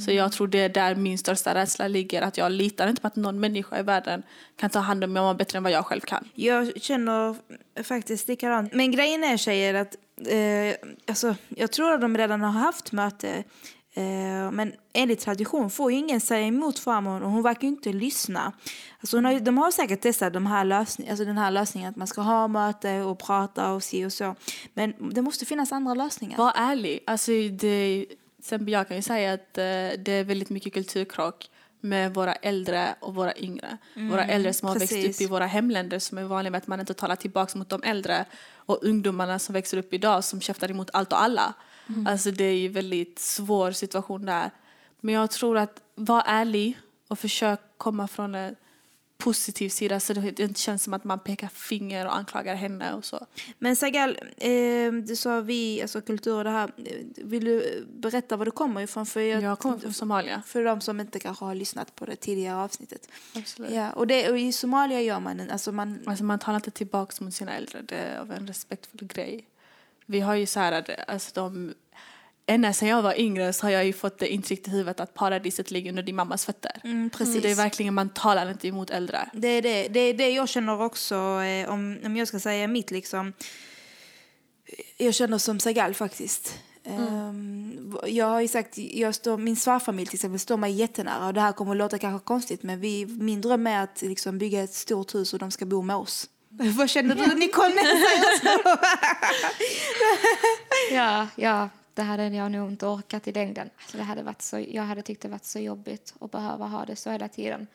Så 0.00 0.12
jag 0.12 0.32
tror 0.32 0.48
det 0.48 0.59
är 0.59 0.68
där 0.68 0.94
min 0.94 1.18
största 1.18 1.54
rädsla 1.54 1.88
ligger. 1.88 2.22
Att 2.22 2.38
jag 2.38 2.52
litar 2.52 2.88
inte 2.88 3.02
på 3.02 3.06
att 3.06 3.16
någon 3.16 3.40
människa 3.40 3.78
i 3.78 3.82
världen 3.82 4.22
kan 4.56 4.70
ta 4.70 4.78
hand 4.78 5.04
om 5.04 5.12
mig 5.12 5.35
bättre 5.35 5.56
än 5.56 5.62
vad 5.62 5.72
jag 5.72 5.87
själv 5.87 6.00
kan. 6.00 6.28
Jag 6.35 6.82
känner 6.82 7.37
faktiskt 7.82 8.28
likadant. 8.28 8.74
Men 8.74 8.90
grejen 8.90 9.24
är 9.24 9.37
tjejer 9.37 9.74
att 9.74 9.96
eh, 10.28 10.90
alltså, 11.09 11.35
jag 11.48 11.72
tror 11.72 11.92
att 11.92 12.00
de 12.00 12.16
redan 12.16 12.40
har 12.40 12.50
haft 12.50 12.92
möte. 12.92 13.44
Eh, 13.96 14.50
men 14.50 14.72
enligt 14.92 15.20
tradition 15.20 15.70
får 15.70 15.92
ju 15.92 15.98
ingen 15.98 16.20
säga 16.20 16.46
emot 16.46 16.78
farmor 16.78 17.22
och 17.22 17.30
hon 17.30 17.42
verkar 17.42 17.68
inte 17.68 17.92
lyssna. 17.92 18.52
Alltså 19.00 19.20
har, 19.20 19.40
de 19.40 19.59
har 19.59 19.70
säkert 19.70 20.00
testat 20.00 20.32
de 20.32 20.46
här 20.46 20.64
lösning, 20.64 21.09
alltså 21.09 21.24
den 21.24 21.38
här 21.38 21.50
lösningen 21.50 21.90
att 21.90 21.96
man 21.96 22.06
ska 22.06 22.20
ha 22.20 22.48
möte 22.48 23.00
och 23.00 23.18
prata 23.18 23.72
och 23.72 23.82
si 23.82 24.04
och 24.04 24.12
så. 24.12 24.35
Men 24.74 24.94
det 25.11 25.22
måste 25.22 25.46
finnas 25.46 25.72
andra 25.72 25.94
lösningar. 25.94 26.38
Var 26.38 26.52
ärlig. 26.56 27.00
Alltså 27.06 27.32
det, 27.32 28.06
sen 28.46 28.68
jag 28.68 28.88
kan 28.88 28.96
ju 28.96 29.02
säga 29.02 29.32
att 29.32 29.59
eh, 29.59 29.64
det 29.98 30.09
är 30.12 30.24
väldigt 30.24 30.50
mycket 30.50 30.72
kulturkrock 30.72 31.50
med 31.80 32.14
våra 32.14 32.35
äldre 32.35 32.94
och 33.00 33.14
våra 33.14 33.37
yngre. 33.37 33.78
våra 33.94 34.24
äldre 34.24 34.52
som 34.52 34.68
har 34.68 34.74
växt 34.78 34.92
precis. 34.92 35.16
upp 35.16 35.24
i 35.24 35.26
våra 35.26 35.46
hemländer 35.46 35.98
som 35.98 36.18
är 36.18 36.24
vanliga 36.24 36.50
med 36.50 36.59
att 36.59 36.66
man 36.66 36.80
inte 36.80 36.94
talar 36.94 37.16
tillbaka 37.16 37.59
mot 37.59 37.68
de 37.68 37.82
äldre 37.82 38.24
och 38.54 38.78
ungdomarna 38.82 39.38
som 39.38 39.52
växer 39.52 39.78
upp 39.78 39.94
idag 39.94 40.24
som 40.24 40.40
käftar 40.40 40.70
emot 40.70 40.90
allt 40.92 41.12
och 41.12 41.22
alla. 41.22 41.54
Alltså 42.06 42.30
det 42.30 42.44
är 42.44 42.52
ju 42.52 42.66
en 42.66 42.72
väldigt 42.72 43.18
svår 43.18 43.72
situation 43.72 44.26
där. 44.26 44.50
Men 45.00 45.14
jag 45.14 45.30
tror 45.30 45.59
att 45.59 45.82
var 45.94 46.22
ärlig 46.26 46.78
och 47.09 47.18
försök 47.18 47.61
komma 47.76 48.09
från 48.09 48.35
en 48.35 48.56
positiv 49.18 49.68
sida 49.68 50.00
så 50.00 50.12
det 50.12 50.40
inte 50.40 50.61
känns 50.61 50.83
som 50.83 50.94
att 50.94 51.05
man 51.05 51.18
pekar 51.18 51.48
finger 51.48 52.07
och 52.07 52.16
anklagar 52.16 52.55
henne 52.55 52.94
och 52.94 53.05
så. 53.05 53.26
Men 53.59 53.76
Sagal, 53.76 54.18
eh, 54.37 54.92
du 54.92 55.16
sa 55.16 55.40
vi, 55.40 55.83
alltså 55.83 56.00
kultur 56.00 56.35
och 56.35 56.44
det 56.44 56.50
här. 56.50 56.70
Eh, 56.85 56.92
Vill 57.16 57.44
du 57.44 57.87
berätta 57.92 58.37
var 58.37 58.44
du 58.44 58.50
kommer 58.50 58.81
ifrån? 58.81 59.07
För, 59.07 59.20
jag, 59.20 59.42
Jag 59.42 59.59
kommer 59.59 59.79
från 59.79 59.92
Somalia. 59.94 60.42
för 60.46 60.64
de 60.64 60.81
som 60.81 61.00
inte 61.00 61.18
kanske 61.18 61.44
har 61.44 61.55
lyssnat 61.55 61.94
på 61.94 62.07
det 62.07 62.16
tidigare 62.16 62.57
avsnittet. 62.57 63.09
Absolut. 63.35 63.70
Ja, 63.70 63.90
och, 63.92 64.07
det, 64.07 64.31
och 64.31 64.38
i 64.38 64.52
Somalia 64.52 65.00
gör 65.00 65.20
man 65.20 65.40
en, 65.40 65.50
alltså 65.50 65.72
man, 65.72 65.98
Alltså 66.07 66.24
man 66.24 66.38
talar 66.38 66.57
inte 66.57 66.70
tillbaka 66.70 67.24
mot 67.24 67.35
sina 67.35 67.52
äldre. 67.57 67.83
Det 67.83 67.94
är 67.96 68.18
av 68.18 68.33
en 68.33 68.46
respektfull 68.46 69.09
grej. 69.09 69.46
Vi 70.07 70.20
har 70.20 70.35
ju 70.35 70.46
så 70.46 70.61
här 70.61 70.72
att 70.72 71.09
alltså 71.09 71.31
de, 71.35 71.74
ända 72.46 72.72
sedan 72.72 72.88
jag 72.88 73.02
var 73.02 73.20
yngre 73.20 73.52
så 73.52 73.66
har 73.66 73.70
jag 73.70 73.85
ju 73.85 73.92
fått 73.92 74.18
det 74.18 74.28
intrycket 74.28 74.68
i 74.68 74.70
huvudet 74.70 75.00
att 75.00 75.14
paradiset 75.14 75.70
ligger 75.70 75.90
under 75.90 76.02
din 76.02 76.16
mammas 76.16 76.44
fötter. 76.44 76.80
mm, 76.85 77.11
precis. 77.11 77.35
Så 77.35 77.40
det 77.40 77.50
är 77.50 77.54
verkligen, 77.54 77.94
man 77.94 78.09
talar 78.09 78.50
inte 78.50 78.68
emot 78.68 78.90
äldre. 78.90 79.28
Det 79.32 79.48
är 79.48 79.62
det, 79.62 79.88
det, 79.88 80.00
är 80.00 80.14
det 80.14 80.30
jag 80.30 80.48
känner 80.48 80.82
också, 80.82 81.14
eh, 81.42 81.70
om, 81.70 81.98
om 82.04 82.16
jag 82.16 82.28
ska 82.28 82.40
säga 82.40 82.68
mitt 82.68 82.90
liksom. 82.90 83.32
Jag 84.96 85.14
känner 85.14 85.38
som 85.38 85.61
Sagal 85.61 85.94
faktiskt. 85.94 86.59
Ehm, 86.85 87.96
jag 88.06 88.26
har 88.26 88.46
sagt, 88.46 88.78
jag 88.78 89.14
står, 89.14 89.38
min 89.38 89.56
svärfamilj 89.56 90.06
till 90.06 90.16
exempel 90.16 90.40
står 90.40 90.56
mig 90.56 90.72
jättenära 90.72 91.26
och 91.26 91.35
det 91.35 91.40
här 91.40 91.52
kommer 91.52 91.72
att 91.72 91.76
låta 91.76 91.98
kanske 91.98 92.26
konstigt 92.26 92.62
men 92.62 92.80
vi, 92.80 93.06
min 93.06 93.40
dröm 93.40 93.66
är 93.66 93.82
att 93.82 94.02
liksom 94.02 94.38
bygga 94.38 94.62
ett 94.62 94.74
stort 94.74 95.14
hus 95.14 95.32
och 95.32 95.38
de 95.38 95.50
ska 95.50 95.66
bo 95.66 95.82
med 95.82 95.96
oss. 95.96 96.28
Vad 96.76 96.90
känner 96.90 97.14
du 97.14 97.35
Nicole? 97.35 97.80
Ja, 100.92 101.26
ja, 101.37 101.68
det 101.96 102.02
hade 102.02 102.28
jag 102.28 102.52
nog 102.52 102.70
inte 102.70 102.87
orkat 102.87 103.28
i 103.28 103.32
längden. 103.32 103.70
Alltså 103.76 103.96
det 103.96 104.02
hade 104.02 104.22
varit 104.22 104.42
så, 104.42 104.64
jag 104.70 104.82
hade 104.82 105.02
tyckt 105.02 105.22
det 105.22 105.28
varit 105.28 105.44
så 105.44 105.59
jobbigt 105.59 106.14
att 106.20 106.30
behöva 106.30 106.66
ha 106.66 106.85
det 106.85 106.96
så 106.96 107.11
hela 107.11 107.28
tiden. 107.28 107.66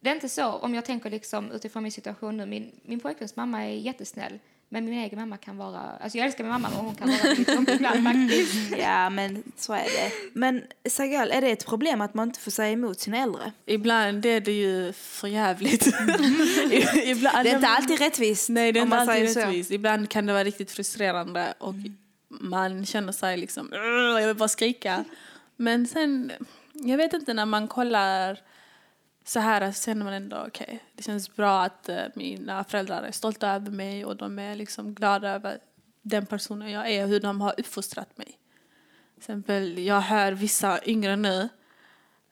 Det 0.00 0.10
är 0.10 0.14
inte 0.14 0.28
så, 0.28 0.52
om 0.52 0.74
jag 0.74 0.84
tänker 0.84 1.10
liksom 1.10 1.52
utifrån 1.52 1.82
min 1.82 1.92
situation 1.92 2.36
nu, 2.36 2.46
min, 2.46 2.70
min 2.82 3.00
pojkväns 3.00 3.36
mamma 3.36 3.64
är 3.64 3.70
jättesnäll. 3.70 4.38
Men 4.68 4.84
min 4.84 4.94
egen 4.94 5.18
mamma 5.18 5.36
kan 5.36 5.56
vara, 5.56 5.80
alltså 5.80 6.18
jag 6.18 6.26
älskar 6.26 6.44
min 6.44 6.52
mamma 6.52 6.68
men 6.70 6.78
hon 6.78 6.94
kan 6.94 7.08
vara 7.08 7.32
lite 7.32 7.52
jobbig 7.52 7.74
ibland 7.74 8.04
faktiskt. 8.04 8.54
Ja 8.78 9.10
men 9.10 9.42
så 9.56 9.72
är 9.72 9.84
det. 9.84 10.12
Men 10.32 10.62
Sagal, 10.88 11.30
är 11.30 11.40
det 11.40 11.50
ett 11.50 11.66
problem 11.66 12.00
att 12.00 12.14
man 12.14 12.28
inte 12.28 12.40
får 12.40 12.50
säga 12.50 12.70
emot 12.70 13.00
sina 13.00 13.18
äldre? 13.18 13.52
Ibland 13.66 14.26
är 14.26 14.40
det 14.40 14.52
ju 14.52 14.92
för 14.92 15.28
jävligt. 15.28 15.86
Ibland, 17.04 17.44
Det 17.44 17.50
är 17.50 17.54
inte 17.54 17.68
alltid 17.68 17.98
rättvist. 17.98 18.48
Nej, 18.48 18.72
det 18.72 18.80
är 18.80 18.82
inte 18.82 18.96
alltid 18.96 19.36
rättvist. 19.36 19.70
Ibland 19.70 20.10
kan 20.10 20.26
det 20.26 20.32
vara 20.32 20.44
riktigt 20.44 20.70
frustrerande 20.70 21.54
och 21.58 21.74
man 22.40 22.86
känner 22.86 23.12
sig 23.12 23.36
liksom, 23.36 23.68
jag 24.20 24.26
vill 24.26 24.36
bara 24.36 24.48
skrika. 24.48 25.04
Men 25.56 25.86
sen, 25.86 26.32
jag 26.72 26.96
vet 26.96 27.12
inte, 27.12 27.34
när 27.34 27.46
man 27.46 27.68
kollar 27.68 28.40
så 29.24 29.40
här 29.40 29.72
så 29.72 29.84
känner 29.84 30.04
man 30.04 30.14
ändå 30.14 30.36
okej, 30.36 30.64
okay, 30.66 30.78
det 30.94 31.02
känns 31.02 31.36
bra 31.36 31.62
att 31.62 31.88
eh, 31.88 32.02
mina 32.14 32.64
föräldrar 32.64 33.02
är 33.02 33.12
stolta 33.12 33.48
över 33.48 33.70
mig 33.70 34.04
och 34.04 34.16
de 34.16 34.38
är 34.38 34.54
liksom 34.54 34.94
glada 34.94 35.30
över 35.30 35.58
den 36.02 36.26
personen 36.26 36.70
jag 36.70 36.90
är 36.90 37.02
och 37.02 37.08
hur 37.08 37.20
de 37.20 37.40
har 37.40 37.54
uppfostrat 37.58 38.18
mig. 38.18 38.26
Till 38.26 39.18
exempel, 39.18 39.78
jag 39.78 40.00
hör 40.00 40.32
vissa 40.32 40.80
yngre 40.84 41.16
nu 41.16 41.48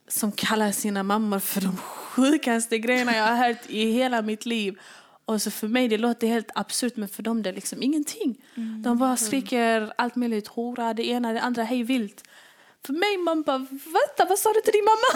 som 0.08 0.32
kallar 0.32 0.72
sina 0.72 1.02
mammor 1.02 1.38
för 1.38 1.60
de 1.60 1.76
sjukaste 1.76 2.78
grejerna 2.78 3.16
jag 3.16 3.24
har 3.24 3.48
hört 3.48 3.66
i 3.70 3.90
hela 3.90 4.22
mitt 4.22 4.46
liv. 4.46 4.78
Och 5.26 5.42
så 5.42 5.50
för 5.50 5.68
mig 5.68 5.88
det 5.88 5.98
låter 5.98 6.26
helt 6.26 6.50
absurt 6.54 6.96
men 6.96 7.08
för 7.08 7.22
dem 7.22 7.42
det 7.42 7.48
är 7.48 7.54
liksom 7.54 7.82
ingenting. 7.82 8.44
De 8.82 8.98
bara 8.98 9.16
skriker 9.16 9.92
allt 9.98 10.16
möjligt, 10.16 10.48
hora, 10.48 10.94
det 10.94 11.08
ena, 11.08 11.32
det 11.32 11.40
andra, 11.40 11.62
hej 11.62 11.82
vilt. 11.82 12.22
För 12.86 12.92
mig 12.92 13.16
man 13.16 13.42
bara, 13.42 13.58
vänta 13.68 14.24
vad 14.28 14.38
sa 14.38 14.52
du 14.52 14.60
till 14.60 14.72
din 14.72 14.84
mamma? 14.84 15.06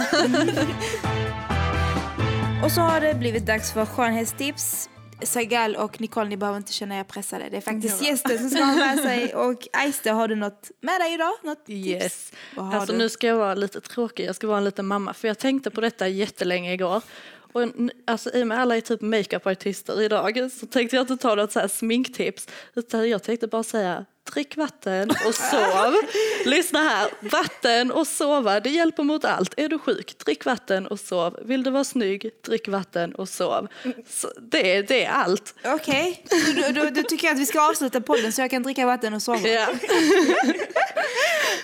Och 2.65 2.73
så 2.73 2.81
har 2.81 3.01
det 3.01 3.15
blivit 3.15 3.47
dags 3.47 3.73
för 3.73 3.87
skönhetstips. 3.87 4.89
Sagal 5.23 5.77
och 5.77 6.01
Nicole, 6.01 6.29
ni 6.29 6.37
behöver 6.37 6.57
inte 6.57 6.73
känna 6.73 6.99
er 6.99 7.05
pressade. 7.05 7.49
Det 7.51 7.57
är 7.57 7.61
faktiskt 7.61 8.03
gästen 8.03 8.39
som 8.39 8.51
ska 8.51 8.65
ha 8.65 8.75
med 8.75 8.99
sig. 8.99 9.35
Och 9.35 9.69
Aiste, 9.73 10.11
har 10.11 10.29
du 10.29 10.35
något 10.35 10.71
med 10.81 11.01
dig 11.01 11.15
idag? 11.15 11.33
Något 11.43 11.67
tips? 11.67 11.87
Yes. 11.87 12.33
Alltså 12.57 12.93
du? 12.93 12.99
nu 12.99 13.09
ska 13.09 13.27
jag 13.27 13.37
vara 13.37 13.55
lite 13.55 13.81
tråkig, 13.81 14.27
jag 14.27 14.37
ska 14.37 14.47
vara 14.47 14.59
en 14.59 14.65
liten 14.65 14.87
mamma. 14.87 15.15
För 15.15 15.29
jag 15.29 15.39
tänkte 15.39 15.71
på 15.71 15.81
detta 15.81 16.09
jättelänge 16.09 16.73
igår. 16.73 17.03
Och 17.53 17.63
alltså, 18.07 18.31
I 18.35 18.43
och 18.43 18.47
med 18.47 18.61
alla 18.61 18.77
är 18.77 18.81
typ 18.81 19.01
makeupartister 19.01 20.03
idag 20.03 20.51
så 20.61 20.67
tänkte 20.67 20.97
jag 20.97 21.03
inte 21.03 21.17
ta 21.17 21.35
något 21.35 21.53
så 21.53 21.69
sminktips. 21.69 22.49
Utan 22.75 23.09
jag 23.11 23.23
tänkte 23.23 23.47
bara 23.47 23.63
säga 23.63 24.05
drick 24.35 24.57
vatten 24.57 25.11
och 25.27 25.35
sov. 25.35 25.95
Lyssna 26.45 26.79
här, 26.79 27.09
vatten 27.21 27.91
och 27.93 28.07
sova 28.07 28.61
det 28.61 28.71
hjälper 28.71 29.03
mot 29.03 29.25
allt. 29.25 29.55
Är 29.57 29.69
du 29.69 29.79
sjuk, 29.79 30.19
drick 30.25 30.45
vatten 30.45 30.87
och 30.87 31.01
sov. 31.01 31.39
Vill 31.45 31.63
du 31.63 31.71
vara 31.71 31.85
snygg, 31.85 32.31
drick 32.47 32.69
vatten 32.69 33.15
och 33.15 33.29
sov. 33.29 33.69
Så 34.09 34.29
det, 34.41 34.77
är- 34.77 34.83
det 34.83 35.05
är 35.05 35.11
allt. 35.11 35.55
Okej, 35.65 36.25
då, 36.57 36.73
då, 36.83 36.91
då 36.91 37.03
tycker 37.03 37.27
jag 37.27 37.35
att 37.35 37.41
vi 37.41 37.47
ska 37.47 37.69
avsluta 37.71 38.01
podden 38.01 38.33
så 38.33 38.41
jag 38.41 38.51
kan 38.51 38.63
dricka 38.63 38.87
vatten 38.87 39.15
och 39.15 39.23
sova. 39.23 39.49
Ja. 39.49 39.67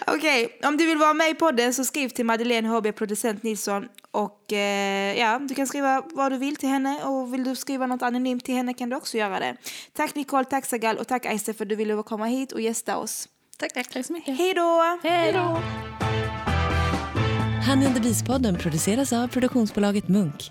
Okej, 0.08 0.58
om 0.64 0.76
du 0.76 0.86
vill 0.86 0.98
vara 0.98 1.14
med 1.14 1.30
i 1.30 1.34
podden 1.34 1.74
så 1.74 1.84
skriv 1.84 2.08
till 2.08 2.24
Madeleine 2.26 2.68
HB, 2.68 2.92
producent 2.92 3.42
Nilsson. 3.42 3.88
Och 4.10 4.52
eh, 4.52 5.18
ja, 5.18 5.38
du 5.38 5.54
kan 5.54 5.66
skriva 5.66 6.02
vad 6.14 6.32
du 6.32 6.38
vill 6.38 6.56
till 6.56 6.68
henne 6.68 7.04
och 7.04 7.34
vill 7.34 7.44
du 7.44 7.56
skriva 7.56 7.86
något 7.86 8.02
anonymt 8.02 8.44
till 8.44 8.54
henne 8.54 8.74
kan 8.74 8.90
du 8.90 8.96
också 8.96 9.18
göra 9.18 9.40
det. 9.40 9.56
Tack 9.92 10.14
Nicole, 10.14 10.44
tack 10.44 10.66
Sagal 10.66 10.96
och 10.96 11.08
tack 11.08 11.26
Aiste 11.26 11.54
för 11.54 11.64
att 11.64 11.68
du 11.68 11.76
ville 11.76 12.02
komma 12.02 12.26
hit 12.26 12.52
och 12.52 12.60
gästa 12.60 12.96
oss. 12.96 13.28
Tack, 13.58 13.72
tack 13.72 14.06
så 14.06 14.12
mycket. 14.12 14.38
Hej 14.38 14.54
då! 14.54 14.98
Hej 15.02 15.32
då! 15.32 15.62
Honey 17.66 17.86
and 17.86 17.94
the 17.94 18.00
Beast-podden 18.00 18.58
produceras 18.58 19.12
av 19.12 19.28
produktionsbolaget 19.28 20.08
Munk. 20.08 20.50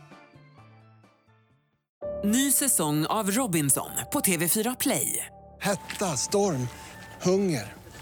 Ny 2.23 2.51
säsong 2.51 3.05
av 3.05 3.31
Robinson 3.31 3.89
på 4.13 4.19
TV4 4.19 4.75
Play. 4.79 5.25
Hetta, 5.61 6.05
storm, 6.05 6.67
hunger. 7.21 7.84